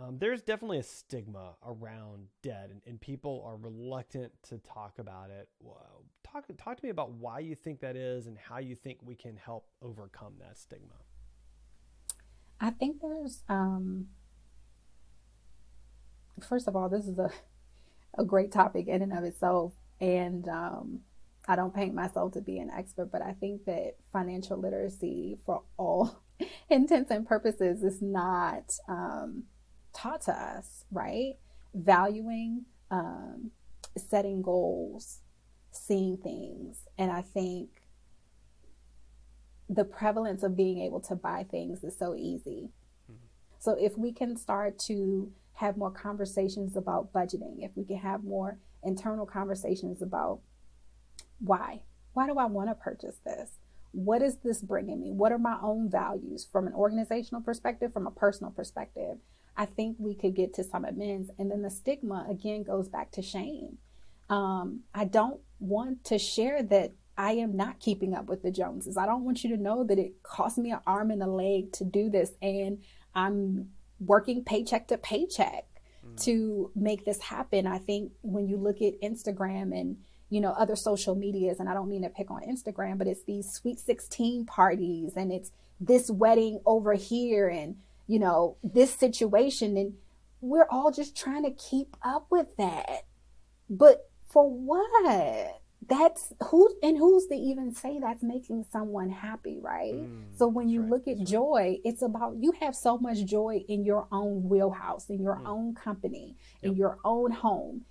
Um, 0.00 0.18
there's 0.18 0.42
definitely 0.42 0.78
a 0.78 0.84
stigma 0.84 1.56
around 1.66 2.28
debt, 2.42 2.68
and, 2.70 2.80
and, 2.86 3.00
people 3.00 3.42
are 3.44 3.56
reluctant 3.56 4.30
to 4.48 4.58
talk 4.58 5.00
about 5.00 5.30
it. 5.30 5.48
Well, 5.60 6.04
talk 6.22 6.44
talk 6.56 6.76
to 6.76 6.84
me 6.84 6.90
about 6.90 7.14
why 7.14 7.40
you 7.40 7.56
think 7.56 7.80
that 7.80 7.96
is, 7.96 8.28
and 8.28 8.38
how 8.38 8.58
you 8.58 8.76
think 8.76 8.98
we 9.02 9.16
can 9.16 9.36
help 9.36 9.66
overcome 9.82 10.34
that 10.38 10.56
stigma. 10.56 10.94
I 12.60 12.70
think 12.70 13.00
there's, 13.00 13.42
um, 13.48 14.06
first 16.48 16.68
of 16.68 16.76
all, 16.76 16.88
this 16.88 17.08
is 17.08 17.18
a 17.18 17.32
a 18.18 18.24
great 18.24 18.52
topic 18.52 18.88
in 18.88 19.02
and 19.02 19.12
of 19.12 19.24
itself. 19.24 19.72
And 20.00 20.48
um, 20.48 21.00
I 21.46 21.56
don't 21.56 21.74
paint 21.74 21.94
myself 21.94 22.32
to 22.32 22.40
be 22.40 22.58
an 22.58 22.70
expert, 22.70 23.10
but 23.10 23.22
I 23.22 23.32
think 23.32 23.64
that 23.64 23.96
financial 24.12 24.58
literacy, 24.58 25.38
for 25.46 25.62
all 25.76 26.22
intents 26.70 27.10
and 27.10 27.26
purposes, 27.26 27.82
is 27.82 28.02
not 28.02 28.72
um, 28.88 29.44
taught 29.94 30.22
to 30.22 30.32
us, 30.32 30.84
right? 30.92 31.34
Valuing, 31.74 32.66
um, 32.90 33.50
setting 33.96 34.42
goals, 34.42 35.20
seeing 35.72 36.18
things. 36.18 36.84
And 36.98 37.10
I 37.10 37.22
think 37.22 37.70
the 39.68 39.84
prevalence 39.84 40.42
of 40.42 40.56
being 40.56 40.80
able 40.80 41.00
to 41.00 41.14
buy 41.14 41.46
things 41.50 41.84
is 41.84 41.96
so 41.98 42.14
easy. 42.14 42.70
Mm-hmm. 43.10 43.26
So 43.58 43.76
if 43.78 43.96
we 43.98 44.12
can 44.12 44.36
start 44.36 44.78
to 44.80 45.30
have 45.54 45.76
more 45.76 45.90
conversations 45.90 46.76
about 46.76 47.12
budgeting, 47.12 47.64
if 47.64 47.72
we 47.74 47.84
can 47.84 47.98
have 47.98 48.22
more 48.22 48.58
internal 48.82 49.26
conversations 49.26 50.02
about 50.02 50.40
why, 51.40 51.82
why 52.12 52.26
do 52.26 52.38
I 52.38 52.46
want 52.46 52.68
to 52.68 52.74
purchase 52.74 53.16
this? 53.24 53.50
What 53.92 54.22
is 54.22 54.36
this 54.38 54.60
bringing 54.60 55.00
me? 55.00 55.10
What 55.12 55.32
are 55.32 55.38
my 55.38 55.58
own 55.62 55.88
values 55.90 56.46
from 56.50 56.66
an 56.66 56.74
organizational 56.74 57.42
perspective, 57.42 57.92
from 57.92 58.06
a 58.06 58.10
personal 58.10 58.50
perspective? 58.50 59.18
I 59.56 59.66
think 59.66 59.96
we 59.98 60.14
could 60.14 60.36
get 60.36 60.54
to 60.54 60.64
some 60.64 60.84
amends. 60.84 61.30
And 61.38 61.50
then 61.50 61.62
the 61.62 61.70
stigma 61.70 62.26
again 62.30 62.62
goes 62.62 62.88
back 62.88 63.10
to 63.12 63.22
shame. 63.22 63.78
Um, 64.28 64.80
I 64.94 65.04
don't 65.04 65.40
want 65.58 66.04
to 66.04 66.18
share 66.18 66.62
that 66.64 66.92
I 67.16 67.32
am 67.32 67.56
not 67.56 67.80
keeping 67.80 68.14
up 68.14 68.26
with 68.26 68.42
the 68.42 68.52
Joneses. 68.52 68.96
I 68.96 69.06
don't 69.06 69.24
want 69.24 69.42
you 69.42 69.50
to 69.56 69.60
know 69.60 69.82
that 69.84 69.98
it 69.98 70.22
cost 70.22 70.58
me 70.58 70.70
an 70.70 70.80
arm 70.86 71.10
and 71.10 71.22
a 71.22 71.26
leg 71.26 71.72
to 71.72 71.84
do 71.84 72.08
this 72.08 72.32
and 72.40 72.78
I'm 73.14 73.70
working 73.98 74.44
paycheck 74.44 74.86
to 74.88 74.98
paycheck. 74.98 75.66
To 76.22 76.70
make 76.74 77.04
this 77.04 77.20
happen. 77.20 77.66
I 77.66 77.78
think 77.78 78.12
when 78.22 78.48
you 78.48 78.56
look 78.56 78.82
at 78.82 79.00
Instagram 79.02 79.78
and 79.78 79.96
you 80.30 80.40
know 80.40 80.50
other 80.52 80.76
social 80.76 81.14
medias 81.14 81.58
and 81.58 81.68
I 81.68 81.74
don't 81.74 81.88
mean 81.88 82.02
to 82.02 82.10
pick 82.10 82.30
on 82.30 82.42
Instagram, 82.42 82.98
but 82.98 83.06
it's 83.06 83.24
these 83.24 83.50
sweet 83.50 83.78
16 83.78 84.46
parties 84.46 85.12
and 85.16 85.32
it's 85.32 85.52
this 85.80 86.10
wedding 86.10 86.60
over 86.66 86.94
here 86.94 87.48
and 87.48 87.76
you 88.06 88.18
know 88.18 88.56
this 88.62 88.92
situation 88.92 89.76
and 89.76 89.94
we're 90.40 90.66
all 90.70 90.90
just 90.90 91.16
trying 91.16 91.44
to 91.44 91.50
keep 91.50 91.96
up 92.02 92.26
with 92.30 92.46
that. 92.58 93.06
But 93.68 94.10
for 94.28 94.48
what? 94.48 95.57
That's 95.88 96.32
who 96.44 96.68
and 96.82 96.98
who's 96.98 97.26
to 97.26 97.34
even 97.34 97.74
say 97.74 97.98
that's 97.98 98.22
making 98.22 98.64
someone 98.70 99.10
happy 99.10 99.58
right 99.60 99.94
mm, 99.94 100.22
so 100.36 100.46
when 100.46 100.68
you 100.68 100.82
right, 100.82 100.90
look 100.90 101.08
at 101.08 101.18
joy 101.24 101.52
right. 101.54 101.80
it's 101.84 102.02
about 102.02 102.36
you 102.38 102.52
have 102.60 102.74
so 102.74 102.98
much 102.98 103.24
joy 103.24 103.64
in 103.68 103.84
your 103.84 104.06
own 104.12 104.48
wheelhouse 104.48 105.08
in 105.08 105.20
your 105.22 105.36
mm. 105.36 105.48
own 105.48 105.74
company 105.74 106.36
yep. 106.60 106.72
in 106.72 106.76
your 106.76 106.98
own 107.04 107.30
home 107.30 107.84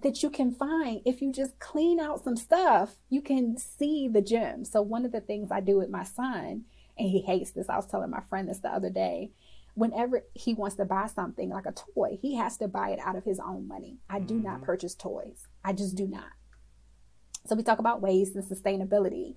that 0.00 0.22
you 0.22 0.30
can 0.30 0.52
find 0.52 1.02
if 1.04 1.20
you 1.20 1.32
just 1.32 1.58
clean 1.58 1.98
out 1.98 2.22
some 2.22 2.36
stuff 2.36 2.94
you 3.10 3.20
can 3.20 3.56
see 3.58 4.08
the 4.08 4.22
gem 4.22 4.64
so 4.64 4.80
one 4.80 5.04
of 5.04 5.12
the 5.12 5.20
things 5.20 5.50
i 5.50 5.60
do 5.60 5.76
with 5.76 5.90
my 5.90 6.04
son 6.04 6.64
and 6.96 7.08
he 7.10 7.20
hates 7.22 7.50
this 7.50 7.68
i 7.68 7.76
was 7.76 7.86
telling 7.86 8.10
my 8.10 8.22
friend 8.28 8.48
this 8.48 8.60
the 8.60 8.68
other 8.68 8.90
day 8.90 9.30
whenever 9.74 10.22
he 10.34 10.54
wants 10.54 10.76
to 10.76 10.84
buy 10.84 11.06
something 11.06 11.48
like 11.50 11.66
a 11.66 11.74
toy 11.94 12.18
he 12.22 12.36
has 12.36 12.56
to 12.56 12.68
buy 12.68 12.90
it 12.90 13.00
out 13.00 13.16
of 13.16 13.24
his 13.24 13.40
own 13.40 13.66
money 13.66 13.98
i 14.08 14.18
do 14.20 14.34
mm-hmm. 14.34 14.44
not 14.44 14.62
purchase 14.62 14.94
toys 14.94 15.48
i 15.64 15.72
just 15.72 15.96
do 15.96 16.06
not 16.06 16.30
so 17.46 17.56
we 17.56 17.62
talk 17.62 17.78
about 17.78 18.00
waste 18.00 18.34
and 18.34 18.44
sustainability. 18.44 19.34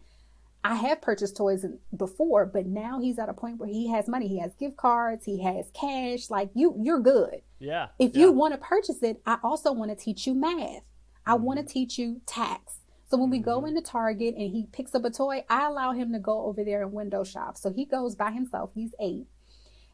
I 0.64 0.76
have 0.76 1.02
purchased 1.02 1.38
toys 1.38 1.64
before, 1.96 2.48
but 2.48 2.66
now 2.66 3.00
he's 3.00 3.20
at 3.20 3.30
a 3.30 3.34
point 3.34 3.60
where 3.60 3.70
he 3.70 3.90
has 3.92 4.08
money. 4.08 4.28
He 4.28 4.40
has 4.40 4.56
gift 4.56 4.78
cards, 4.78 5.24
he 5.24 5.44
has 5.44 5.70
cash. 5.74 6.32
Like 6.32 6.50
you, 6.56 6.76
you're 6.82 7.00
good. 7.00 7.42
Yeah. 7.60 7.90
If 8.00 8.16
yeah. 8.16 8.22
you 8.22 8.32
want 8.32 8.56
to 8.56 8.58
purchase 8.58 9.04
it, 9.04 9.22
I 9.28 9.38
also 9.44 9.72
want 9.72 9.92
to 9.92 9.96
teach 9.96 10.26
you 10.26 10.34
math. 10.34 10.82
I 11.26 11.34
mm-hmm. 11.34 11.44
want 11.44 11.60
to 11.60 11.66
teach 11.66 12.00
you 12.00 12.22
tax. 12.26 12.80
So 13.08 13.18
when 13.18 13.30
we 13.30 13.38
go 13.38 13.60
mm-hmm. 13.60 13.78
into 13.78 13.82
Target 13.82 14.34
and 14.36 14.52
he 14.52 14.66
picks 14.72 14.96
up 14.96 15.06
a 15.06 15.12
toy, 15.12 15.44
I 15.50 15.68
allow 15.68 15.92
him 15.92 16.12
to 16.14 16.20
go 16.20 16.46
over 16.46 16.64
there 16.64 16.82
and 16.82 16.92
window 16.92 17.24
shop. 17.24 17.58
So 17.58 17.72
he 17.72 17.86
goes 17.86 18.16
by 18.16 18.32
himself. 18.32 18.72
He's 18.74 18.96
eight. 19.00 19.28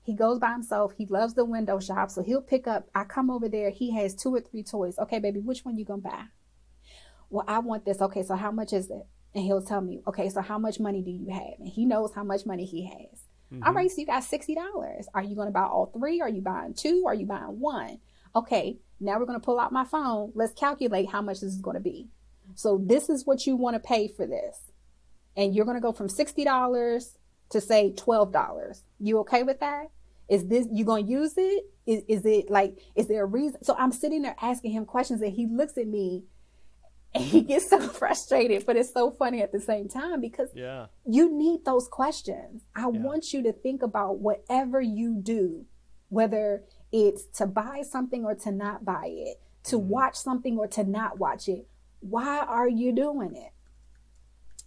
He 0.04 0.16
goes 0.16 0.40
by 0.40 0.54
himself. 0.54 0.94
He 0.98 1.06
loves 1.06 1.34
the 1.34 1.46
window 1.46 1.80
shop. 1.80 2.10
So 2.12 2.24
he'll 2.24 2.42
pick 2.42 2.66
up. 2.66 2.90
I 2.96 3.04
come 3.04 3.30
over 3.30 3.50
there. 3.50 3.70
He 3.72 3.94
has 3.96 4.16
two 4.16 4.34
or 4.34 4.40
three 4.40 4.64
toys. 4.64 4.98
Okay, 4.98 5.20
baby, 5.20 5.40
which 5.40 5.66
one 5.66 5.78
you 5.78 5.86
gonna 5.86 6.02
buy? 6.02 6.24
Well, 7.32 7.46
I 7.48 7.60
want 7.60 7.86
this. 7.86 8.02
Okay, 8.02 8.24
so 8.24 8.36
how 8.36 8.52
much 8.52 8.74
is 8.74 8.90
it? 8.90 9.06
And 9.34 9.44
he'll 9.44 9.62
tell 9.62 9.82
me, 9.82 10.02
okay, 10.08 10.30
so 10.30 10.42
how 10.42 10.60
much 10.60 10.80
money 10.80 11.02
do 11.02 11.10
you 11.10 11.32
have? 11.32 11.60
And 11.60 11.68
he 11.68 11.86
knows 11.86 12.14
how 12.14 12.24
much 12.24 12.46
money 12.46 12.66
he 12.66 12.86
has. 12.86 13.24
Mm-hmm. 13.52 13.64
All 13.64 13.74
right, 13.74 13.90
so 13.90 14.02
you 14.02 14.06
got 14.06 14.24
$60. 14.24 14.56
Are 15.14 15.24
you 15.24 15.36
going 15.36 15.48
to 15.48 15.54
buy 15.54 15.64
all 15.64 15.92
three? 15.94 16.22
Are 16.22 16.30
you 16.30 16.42
buying 16.42 16.74
two? 16.74 17.06
Are 17.08 17.14
you 17.14 17.26
buying 17.26 17.60
one? 17.60 18.00
Okay, 18.36 18.78
now 19.00 19.18
we're 19.18 19.26
going 19.26 19.40
to 19.40 19.46
pull 19.46 19.60
out 19.60 19.72
my 19.72 19.86
phone. 19.86 20.32
Let's 20.36 20.54
calculate 20.54 21.10
how 21.10 21.22
much 21.22 21.40
this 21.40 21.54
is 21.54 21.62
going 21.62 21.76
to 21.76 21.82
be. 21.82 22.10
So 22.56 22.82
this 22.84 23.10
is 23.10 23.26
what 23.26 23.48
you 23.48 23.56
want 23.56 23.76
to 23.76 23.80
pay 23.80 24.10
for 24.10 24.26
this. 24.28 24.72
And 25.38 25.56
you're 25.56 25.66
going 25.66 25.78
to 25.78 25.82
go 25.82 25.94
from 25.94 26.08
$60 26.08 27.18
to 27.52 27.62
say 27.62 27.94
$12. 27.96 28.82
You 29.00 29.20
okay 29.20 29.44
with 29.44 29.62
that? 29.62 29.86
Is 30.30 30.48
this, 30.48 30.68
you 30.72 30.86
going 30.86 31.06
to 31.06 31.12
use 31.12 31.34
it? 31.38 31.66
Is, 31.86 32.04
is 32.08 32.26
it 32.26 32.50
like, 32.50 32.78
is 32.96 33.08
there 33.08 33.24
a 33.24 33.26
reason? 33.26 33.64
So 33.64 33.76
I'm 33.78 33.92
sitting 33.92 34.22
there 34.22 34.36
asking 34.42 34.72
him 34.72 34.86
questions 34.86 35.22
and 35.22 35.34
he 35.34 35.48
looks 35.48 35.78
at 35.78 35.88
me 35.88 36.24
and 37.14 37.24
he 37.24 37.42
gets 37.42 37.70
so 37.70 37.80
frustrated, 37.88 38.66
but 38.66 38.78
it's 38.78 38.94
so 38.94 39.12
funny 39.12 39.42
at 39.42 39.52
the 39.52 39.60
same 39.60 39.88
time 39.88 40.22
because 40.22 40.50
yeah. 40.54 40.88
you 41.06 41.36
need 41.36 41.66
those 41.66 41.88
questions. 41.88 42.64
I 42.76 42.82
yeah. 42.82 42.88
want 42.88 43.34
you 43.34 43.44
to 43.44 43.52
think 43.52 43.84
about 43.84 44.20
whatever 44.20 44.82
you 44.82 45.20
do, 45.22 45.66
whether 46.10 46.64
it's 46.92 47.26
to 47.38 47.46
buy 47.46 47.84
something 47.90 48.26
or 48.26 48.36
to 48.36 48.52
not 48.52 48.86
buy 48.86 49.08
it, 49.08 49.42
to 49.66 49.78
mm-hmm. 49.78 49.90
watch 49.90 50.16
something 50.16 50.58
or 50.58 50.68
to 50.68 50.84
not 50.84 51.20
watch 51.20 51.48
it. 51.48 51.68
Why 52.00 52.40
are 52.40 52.70
you 52.70 52.94
doing 52.94 53.36
it? 53.36 53.52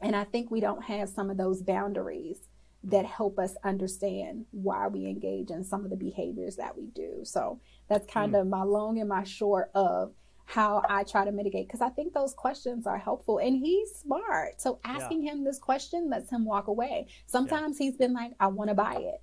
And 0.00 0.14
I 0.14 0.24
think 0.24 0.50
we 0.50 0.60
don't 0.60 0.84
have 0.84 1.08
some 1.08 1.30
of 1.30 1.36
those 1.36 1.62
boundaries 1.62 2.38
that 2.84 3.06
help 3.06 3.38
us 3.38 3.56
understand 3.64 4.44
why 4.50 4.86
we 4.88 5.06
engage 5.06 5.50
in 5.50 5.64
some 5.64 5.84
of 5.84 5.90
the 5.90 5.96
behaviors 5.96 6.56
that 6.56 6.76
we 6.76 6.88
do. 6.88 7.20
So 7.22 7.60
that's 7.88 8.10
kind 8.12 8.34
mm. 8.34 8.40
of 8.42 8.46
my 8.46 8.62
long 8.62 8.98
and 9.00 9.08
my 9.08 9.24
short 9.24 9.70
of 9.74 10.12
how 10.46 10.82
I 10.88 11.04
try 11.04 11.24
to 11.24 11.32
mitigate 11.32 11.66
because 11.66 11.80
I 11.80 11.88
think 11.88 12.12
those 12.12 12.34
questions 12.34 12.86
are 12.86 12.98
helpful 12.98 13.38
and 13.38 13.56
he's 13.56 13.90
smart. 13.96 14.60
So 14.60 14.78
asking 14.84 15.24
yeah. 15.24 15.32
him 15.32 15.44
this 15.44 15.58
question 15.58 16.10
lets 16.10 16.30
him 16.30 16.44
walk 16.44 16.68
away. 16.68 17.08
Sometimes 17.26 17.78
yeah. 17.80 17.86
he's 17.86 17.96
been 17.96 18.12
like, 18.12 18.32
I 18.38 18.48
want 18.48 18.68
to 18.68 18.74
buy 18.74 18.96
it. 18.96 19.22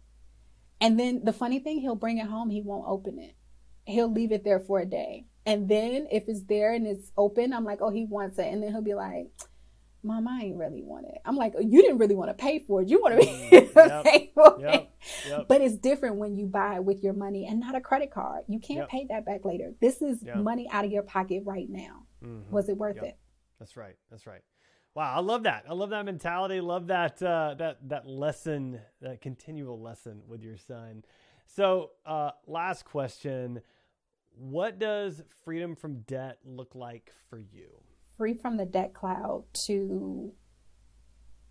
And 0.80 1.00
then 1.00 1.22
the 1.24 1.34
funny 1.34 1.60
thing, 1.60 1.80
he'll 1.80 1.96
bring 1.96 2.18
it 2.18 2.26
home, 2.26 2.50
he 2.50 2.62
won't 2.62 2.88
open 2.88 3.20
it. 3.20 3.36
He'll 3.86 4.12
leave 4.12 4.32
it 4.32 4.44
there 4.44 4.60
for 4.60 4.80
a 4.80 4.86
day. 4.86 5.26
And 5.46 5.70
then 5.70 6.08
if 6.12 6.24
it's 6.28 6.44
there 6.44 6.74
and 6.74 6.88
it's 6.88 7.12
open, 7.18 7.54
I'm 7.54 7.66
like, 7.66 7.80
oh, 7.82 7.92
he 7.92 8.06
wants 8.06 8.40
it. 8.40 8.48
And 8.52 8.62
then 8.62 8.72
he'll 8.72 8.82
be 8.82 8.96
like, 8.96 9.28
Mom, 10.04 10.28
I 10.28 10.42
ain't 10.42 10.58
really 10.58 10.82
want 10.82 11.06
it. 11.06 11.22
I'm 11.26 11.36
like, 11.36 11.54
you 11.60 11.82
didn't 11.82 12.00
really 12.00 12.16
want 12.16 12.30
to 12.30 12.34
pay 12.34 12.60
for 12.60 12.82
it. 12.82 12.90
You 12.90 13.00
want 13.02 13.22
to 13.22 13.28
mm, 13.28 13.76
yep, 13.76 14.04
pay 14.04 14.32
for 14.34 14.58
yep, 14.60 14.74
it. 14.74 14.90
Yep. 15.28 15.48
But 15.48 15.62
it's 15.62 15.76
different 15.76 16.16
when 16.16 16.36
you 16.36 16.48
buy 16.48 16.80
with 16.80 17.04
your 17.04 17.14
money 17.14 17.46
and 17.46 17.60
not 17.60 17.76
a 17.76 17.82
credit 17.82 18.12
card. 18.12 18.44
You 18.48 18.60
can't 18.60 18.90
pay 18.90 19.06
that 19.10 19.26
back 19.26 19.46
later. 19.46 19.74
This 19.80 20.02
is 20.02 20.24
money 20.36 20.68
out 20.72 20.86
of 20.86 20.92
your 20.92 21.04
pocket 21.04 21.44
right 21.46 21.70
now. 21.70 22.08
Mm-hmm. 22.24 22.52
Was 22.52 22.70
it 22.70 22.78
worth 22.78 23.02
it? 23.02 23.18
That's 23.60 23.78
right. 23.78 23.96
That's 24.10 24.26
right. 24.26 24.42
Wow, 24.94 25.14
I 25.16 25.20
love 25.20 25.44
that. 25.44 25.66
I 25.70 25.74
love 25.74 25.92
that 25.92 26.04
mentality. 26.04 26.60
Love 26.60 26.88
that 26.88 27.22
uh, 27.24 27.56
that 27.60 27.88
that 27.88 28.08
lesson, 28.08 28.82
that 29.02 29.22
continual 29.22 29.80
lesson 29.80 30.22
with 30.28 30.44
your 30.44 30.58
son. 30.58 31.06
So, 31.46 31.92
uh, 32.06 32.32
last 32.46 32.84
question: 32.84 33.62
What 34.32 34.80
does 34.80 35.22
freedom 35.46 35.76
from 35.76 36.02
debt 36.02 36.40
look 36.44 36.76
like 36.76 37.14
for 37.30 37.40
you? 37.40 37.70
Free 38.22 38.36
from 38.36 38.56
the 38.56 38.66
debt 38.68 38.94
cloud 38.94 39.44
to 39.52 40.32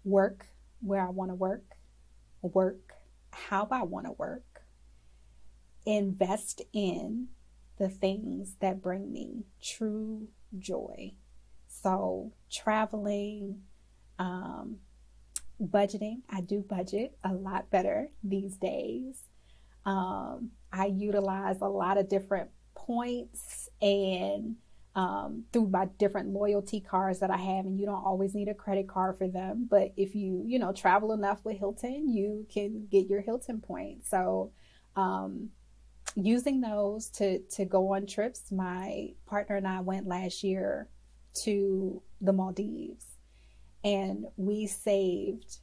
work 0.05 0.47
where 0.81 1.05
I 1.05 1.11
want 1.11 1.33
to 1.33 1.35
work, 1.35 1.65
work 2.43 2.93
how 3.33 3.67
I 3.73 3.83
want 3.83 4.07
to 4.07 4.13
work, 4.13 4.63
invest 5.85 6.63
in 6.73 7.27
the 7.79 7.89
things 7.89 8.55
that 8.61 8.81
bring 8.81 9.13
me 9.13 9.47
true 9.61 10.29
joy. 10.61 11.15
So, 11.67 12.35
traveling, 12.53 13.63
um, 14.21 14.77
budgeting, 15.61 16.19
I 16.31 16.41
do 16.41 16.61
budget 16.61 17.19
a 17.25 17.33
lot 17.33 17.69
better 17.71 18.11
these 18.23 18.57
days. 18.57 19.25
Um, 19.85 20.53
I 20.73 20.87
utilize 20.87 21.63
a 21.63 21.69
lot 21.69 21.99
of 21.99 22.09
different 22.09 22.51
points 22.77 23.69
and 23.83 24.55
um, 24.95 25.45
through 25.53 25.69
my 25.69 25.87
different 25.99 26.31
loyalty 26.31 26.81
cards 26.81 27.21
that 27.21 27.31
I 27.31 27.37
have, 27.37 27.65
and 27.65 27.79
you 27.79 27.87
don't 27.87 28.05
always 28.05 28.35
need 28.35 28.49
a 28.49 28.55
credit 28.55 28.89
card 28.89 29.19
for 29.19 29.29
them. 29.29 29.69
But 29.71 29.93
if 29.97 30.15
you, 30.15 30.43
you 30.47 30.59
know, 30.59 30.73
travel 30.73 31.13
enough 31.13 31.45
with 31.45 31.59
Hilton, 31.59 32.09
you 32.09 32.47
can 32.53 32.89
get 32.91 33.09
your 33.09 33.21
Hilton 33.21 33.61
points. 33.61 34.11
So, 34.11 34.53
um, 34.97 35.51
using 36.17 36.61
those 36.61 37.09
to 37.11 37.39
to 37.39 37.65
go 37.65 37.95
on 37.95 38.07
trips. 38.07 38.51
My 38.51 39.11
partner 39.27 39.57
and 39.57 39.69
I 39.69 39.81
went 39.81 40.09
last 40.09 40.43
year 40.43 40.89
to 41.45 42.03
the 42.21 42.33
Maldives, 42.33 43.07
and 43.85 44.27
we 44.37 44.67
saved 44.67 45.59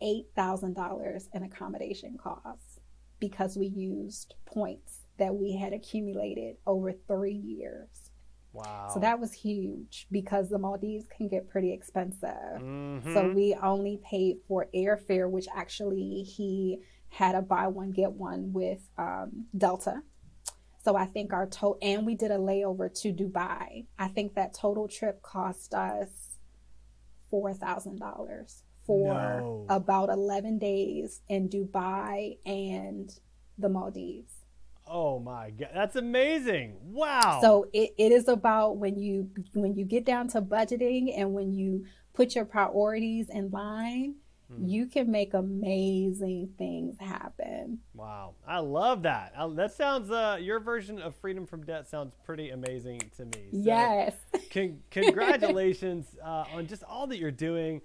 eight 0.00 0.26
thousand 0.34 0.74
dollars 0.74 1.28
in 1.34 1.42
accommodation 1.42 2.16
costs 2.16 2.80
because 3.20 3.56
we 3.56 3.66
used 3.66 4.34
points 4.46 5.00
that 5.18 5.34
we 5.34 5.54
had 5.56 5.72
accumulated 5.72 6.56
over 6.66 6.92
three 7.06 7.34
years 7.34 8.01
Wow. 8.52 8.90
So 8.92 9.00
that 9.00 9.18
was 9.18 9.32
huge 9.32 10.06
because 10.10 10.50
the 10.50 10.58
Maldives 10.58 11.06
can 11.08 11.28
get 11.28 11.48
pretty 11.48 11.72
expensive. 11.72 12.60
Mhm. 12.60 13.14
So 13.14 13.32
we 13.32 13.54
only 13.54 13.98
paid 14.04 14.38
for 14.46 14.68
airfare, 14.74 15.30
which 15.30 15.46
actually 15.54 16.22
he 16.22 16.82
had 17.08 17.34
a 17.34 17.42
buy 17.42 17.66
one 17.68 17.90
get 17.90 18.12
one 18.12 18.52
with 18.52 18.88
um, 18.98 19.46
Delta. 19.56 20.02
So 20.84 20.96
I 20.96 21.06
think 21.06 21.32
our 21.32 21.46
total, 21.46 21.78
and 21.80 22.04
we 22.04 22.14
did 22.14 22.30
a 22.30 22.38
layover 22.38 22.92
to 23.02 23.12
Dubai. 23.12 23.86
I 23.98 24.08
think 24.08 24.34
that 24.34 24.52
total 24.52 24.88
trip 24.88 25.22
cost 25.22 25.74
us 25.74 26.38
four 27.30 27.54
thousand 27.54 27.98
dollars 28.00 28.64
for 28.86 29.14
No. 29.14 29.66
about 29.68 30.08
eleven 30.10 30.58
days 30.58 31.22
in 31.28 31.48
Dubai 31.48 32.38
and 32.44 33.10
the 33.56 33.68
Maldives. 33.68 34.41
Oh 34.92 35.18
my 35.18 35.50
god, 35.50 35.70
that's 35.74 35.96
amazing! 35.96 36.76
Wow. 36.82 37.38
So 37.40 37.66
it, 37.72 37.94
it 37.98 38.12
is 38.12 38.28
about 38.28 38.76
when 38.76 38.98
you 38.98 39.30
when 39.54 39.74
you 39.74 39.84
get 39.84 40.04
down 40.04 40.28
to 40.28 40.42
budgeting 40.42 41.18
and 41.18 41.32
when 41.32 41.52
you 41.52 41.86
put 42.12 42.34
your 42.34 42.44
priorities 42.44 43.30
in 43.30 43.50
line, 43.50 44.16
Hmm. 44.52 44.66
you 44.66 44.86
can 44.86 45.10
make 45.10 45.34
amazing 45.34 46.50
things 46.58 46.96
happen. 46.98 47.78
Wow, 47.94 48.34
I 48.46 48.58
love 48.58 49.02
that. 49.04 49.32
I, 49.36 49.46
that 49.54 49.72
sounds 49.72 50.10
uh, 50.10 50.38
your 50.40 50.60
version 50.60 51.00
of 51.00 51.14
freedom 51.16 51.46
from 51.46 51.64
debt 51.64 51.88
sounds 51.88 52.14
pretty 52.24 52.50
amazing 52.50 53.00
to 53.16 53.24
me. 53.24 53.48
So, 53.52 53.58
yes. 53.58 54.14
con- 54.50 54.80
congratulations 54.90 56.06
uh, 56.22 56.44
on 56.54 56.66
just 56.66 56.82
all 56.84 57.06
that 57.08 57.18
you're 57.18 57.30
doing, 57.30 57.80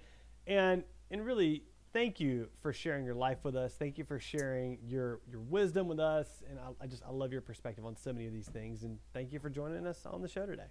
and 0.45 0.83
and 1.11 1.25
really 1.25 1.63
thank 1.93 2.19
you 2.19 2.49
for 2.61 2.73
sharing 2.73 3.05
your 3.05 3.15
life 3.15 3.39
with 3.43 3.55
us. 3.55 3.73
Thank 3.73 3.97
you 3.97 4.03
for 4.03 4.19
sharing 4.19 4.79
your 4.85 5.21
your 5.29 5.41
wisdom 5.41 5.87
with 5.87 5.99
us, 5.99 6.43
and 6.49 6.59
I, 6.59 6.83
I 6.83 6.87
just 6.87 7.03
I 7.03 7.11
love 7.11 7.31
your 7.31 7.41
perspective 7.41 7.85
on 7.85 7.95
so 7.95 8.13
many 8.13 8.27
of 8.27 8.33
these 8.33 8.47
things. 8.47 8.83
And 8.83 8.99
thank 9.13 9.31
you 9.31 9.39
for 9.39 9.49
joining 9.49 9.85
us 9.87 10.05
on 10.05 10.21
the 10.21 10.27
show 10.27 10.45
today. 10.45 10.67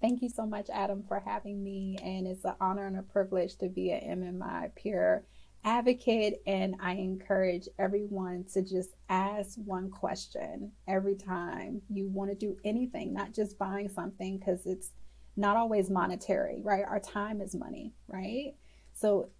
Thank 0.00 0.22
you 0.22 0.28
so 0.28 0.44
much, 0.44 0.68
Adam, 0.70 1.02
for 1.06 1.22
having 1.24 1.62
me. 1.62 1.96
And 2.02 2.26
it's 2.26 2.44
an 2.44 2.54
honor 2.60 2.86
and 2.86 2.98
a 2.98 3.02
privilege 3.02 3.56
to 3.56 3.68
be 3.68 3.90
an 3.90 4.20
MMI 4.20 4.74
peer 4.74 5.24
advocate. 5.64 6.42
And 6.46 6.76
I 6.80 6.92
encourage 6.92 7.68
everyone 7.78 8.44
to 8.52 8.62
just 8.62 8.90
ask 9.08 9.56
one 9.64 9.90
question 9.90 10.72
every 10.86 11.14
time 11.14 11.80
you 11.88 12.08
want 12.08 12.30
to 12.30 12.36
do 12.36 12.56
anything, 12.64 13.14
not 13.14 13.32
just 13.32 13.58
buying 13.58 13.88
something, 13.88 14.38
because 14.38 14.66
it's 14.66 14.90
not 15.36 15.56
always 15.56 15.88
monetary, 15.90 16.60
right? 16.62 16.84
Our 16.86 17.00
time 17.00 17.40
is 17.40 17.54
money, 17.54 17.94
right? 18.06 18.54
So 18.92 19.30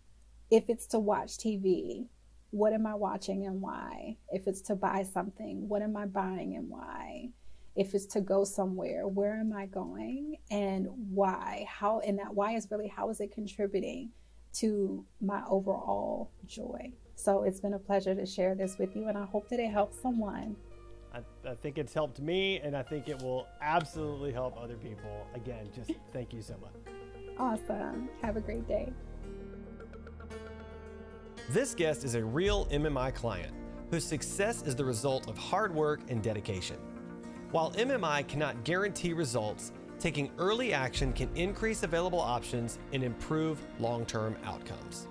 if 0.50 0.68
it's 0.68 0.86
to 0.88 0.98
watch 0.98 1.38
TV, 1.38 2.06
what 2.50 2.72
am 2.72 2.86
I 2.86 2.94
watching 2.94 3.46
and 3.46 3.60
why? 3.60 4.16
If 4.30 4.46
it's 4.46 4.60
to 4.62 4.76
buy 4.76 5.02
something, 5.02 5.68
what 5.68 5.82
am 5.82 5.96
I 5.96 6.06
buying 6.06 6.56
and 6.56 6.68
why? 6.68 7.30
if 7.76 7.94
it's 7.94 8.06
to 8.06 8.20
go 8.20 8.44
somewhere 8.44 9.06
where 9.08 9.34
am 9.34 9.52
i 9.52 9.66
going 9.66 10.36
and 10.50 10.86
why 11.10 11.66
how 11.68 12.00
and 12.00 12.18
that 12.18 12.34
why 12.34 12.52
is 12.52 12.68
really 12.70 12.88
how 12.88 13.10
is 13.10 13.20
it 13.20 13.32
contributing 13.32 14.10
to 14.52 15.04
my 15.20 15.42
overall 15.48 16.30
joy 16.46 16.90
so 17.16 17.42
it's 17.42 17.60
been 17.60 17.74
a 17.74 17.78
pleasure 17.78 18.14
to 18.14 18.24
share 18.24 18.54
this 18.54 18.78
with 18.78 18.94
you 18.94 19.08
and 19.08 19.18
i 19.18 19.24
hope 19.24 19.48
that 19.48 19.58
it 19.58 19.70
helps 19.70 20.00
someone 20.00 20.56
I, 21.12 21.48
I 21.48 21.54
think 21.54 21.78
it's 21.78 21.94
helped 21.94 22.20
me, 22.20 22.58
and 22.58 22.76
I 22.76 22.82
think 22.82 23.06
it 23.06 23.22
will 23.22 23.46
absolutely 23.62 24.32
help 24.32 24.60
other 24.60 24.74
people. 24.74 25.28
Again, 25.36 25.68
just 25.72 25.92
thank 26.12 26.32
you 26.32 26.42
so 26.42 26.56
much. 26.60 26.72
awesome 27.38 28.08
have 28.20 28.36
a 28.36 28.40
great 28.40 28.66
day 28.66 28.92
This 31.50 31.74
guest 31.74 32.04
is 32.04 32.14
a 32.14 32.24
real 32.24 32.64
MMI 32.66 33.14
client 33.14 33.52
whose 33.90 34.04
success 34.04 34.62
is 34.62 34.74
the 34.74 34.84
result 34.84 35.28
of 35.28 35.36
hard 35.36 35.74
work 35.74 36.00
and 36.08 36.22
dedication. 36.22 36.78
While 37.50 37.70
MMI 37.72 38.26
cannot 38.26 38.64
guarantee 38.64 39.12
results, 39.12 39.70
taking 39.98 40.30
early 40.38 40.72
action 40.72 41.12
can 41.12 41.28
increase 41.36 41.82
available 41.82 42.18
options 42.18 42.78
and 42.94 43.04
improve 43.04 43.60
long 43.78 44.06
term 44.06 44.34
outcomes. 44.44 45.06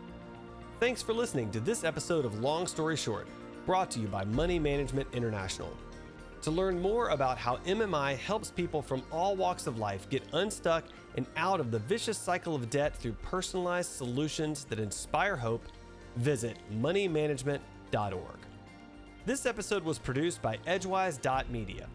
Thanks 0.80 1.04
for 1.04 1.14
listening 1.14 1.52
to 1.52 1.60
this 1.60 1.84
episode 1.84 2.26
of 2.26 2.40
Long 2.40 2.66
Story 2.66 2.98
Short, 2.98 3.28
brought 3.68 3.92
to 3.92 4.00
you 4.00 4.08
by 4.08 4.26
Money 4.26 4.58
Management 4.58 5.08
International. 5.14 5.72
To 6.42 6.52
learn 6.52 6.82
more 6.82 7.10
about 7.10 7.38
how 7.38 7.58
MMI 7.58 8.18
helps 8.18 8.50
people 8.50 8.82
from 8.82 9.04
all 9.12 9.36
walks 9.36 9.68
of 9.68 9.78
life 9.78 10.10
get 10.10 10.24
unstuck 10.34 10.86
and 11.16 11.28
out 11.38 11.60
of 11.60 11.70
the 11.70 11.80
vicious 11.80 12.18
cycle 12.18 12.56
of 12.56 12.72
debt 12.72 12.96
through 12.96 13.14
personalized 13.22 13.92
solutions 13.92 14.66
that 14.66 14.80
inspire 14.80 15.38
hope, 15.38 15.64
visit 16.16 16.58
moneymanagement.org. 16.74 18.40
This 19.26 19.46
episode 19.46 19.84
was 19.84 20.00
produced 20.00 20.42
by 20.42 20.58
Edgewise.media. 20.68 21.88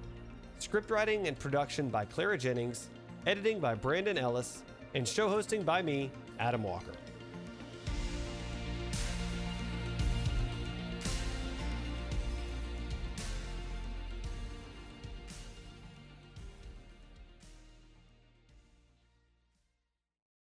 Script 0.59 0.91
writing 0.91 1.29
and 1.29 1.39
production 1.39 1.89
by 1.89 2.05
Clara 2.05 2.39
Jennings, 2.39 2.89
editing 3.27 3.61
by 3.61 3.75
Brandon 3.75 4.19
Ellis, 4.19 4.63
and 4.95 5.07
show 5.07 5.29
hosting 5.29 5.63
by 5.63 5.83
me, 5.83 6.11
Adam 6.39 6.63
Walker. 6.63 6.93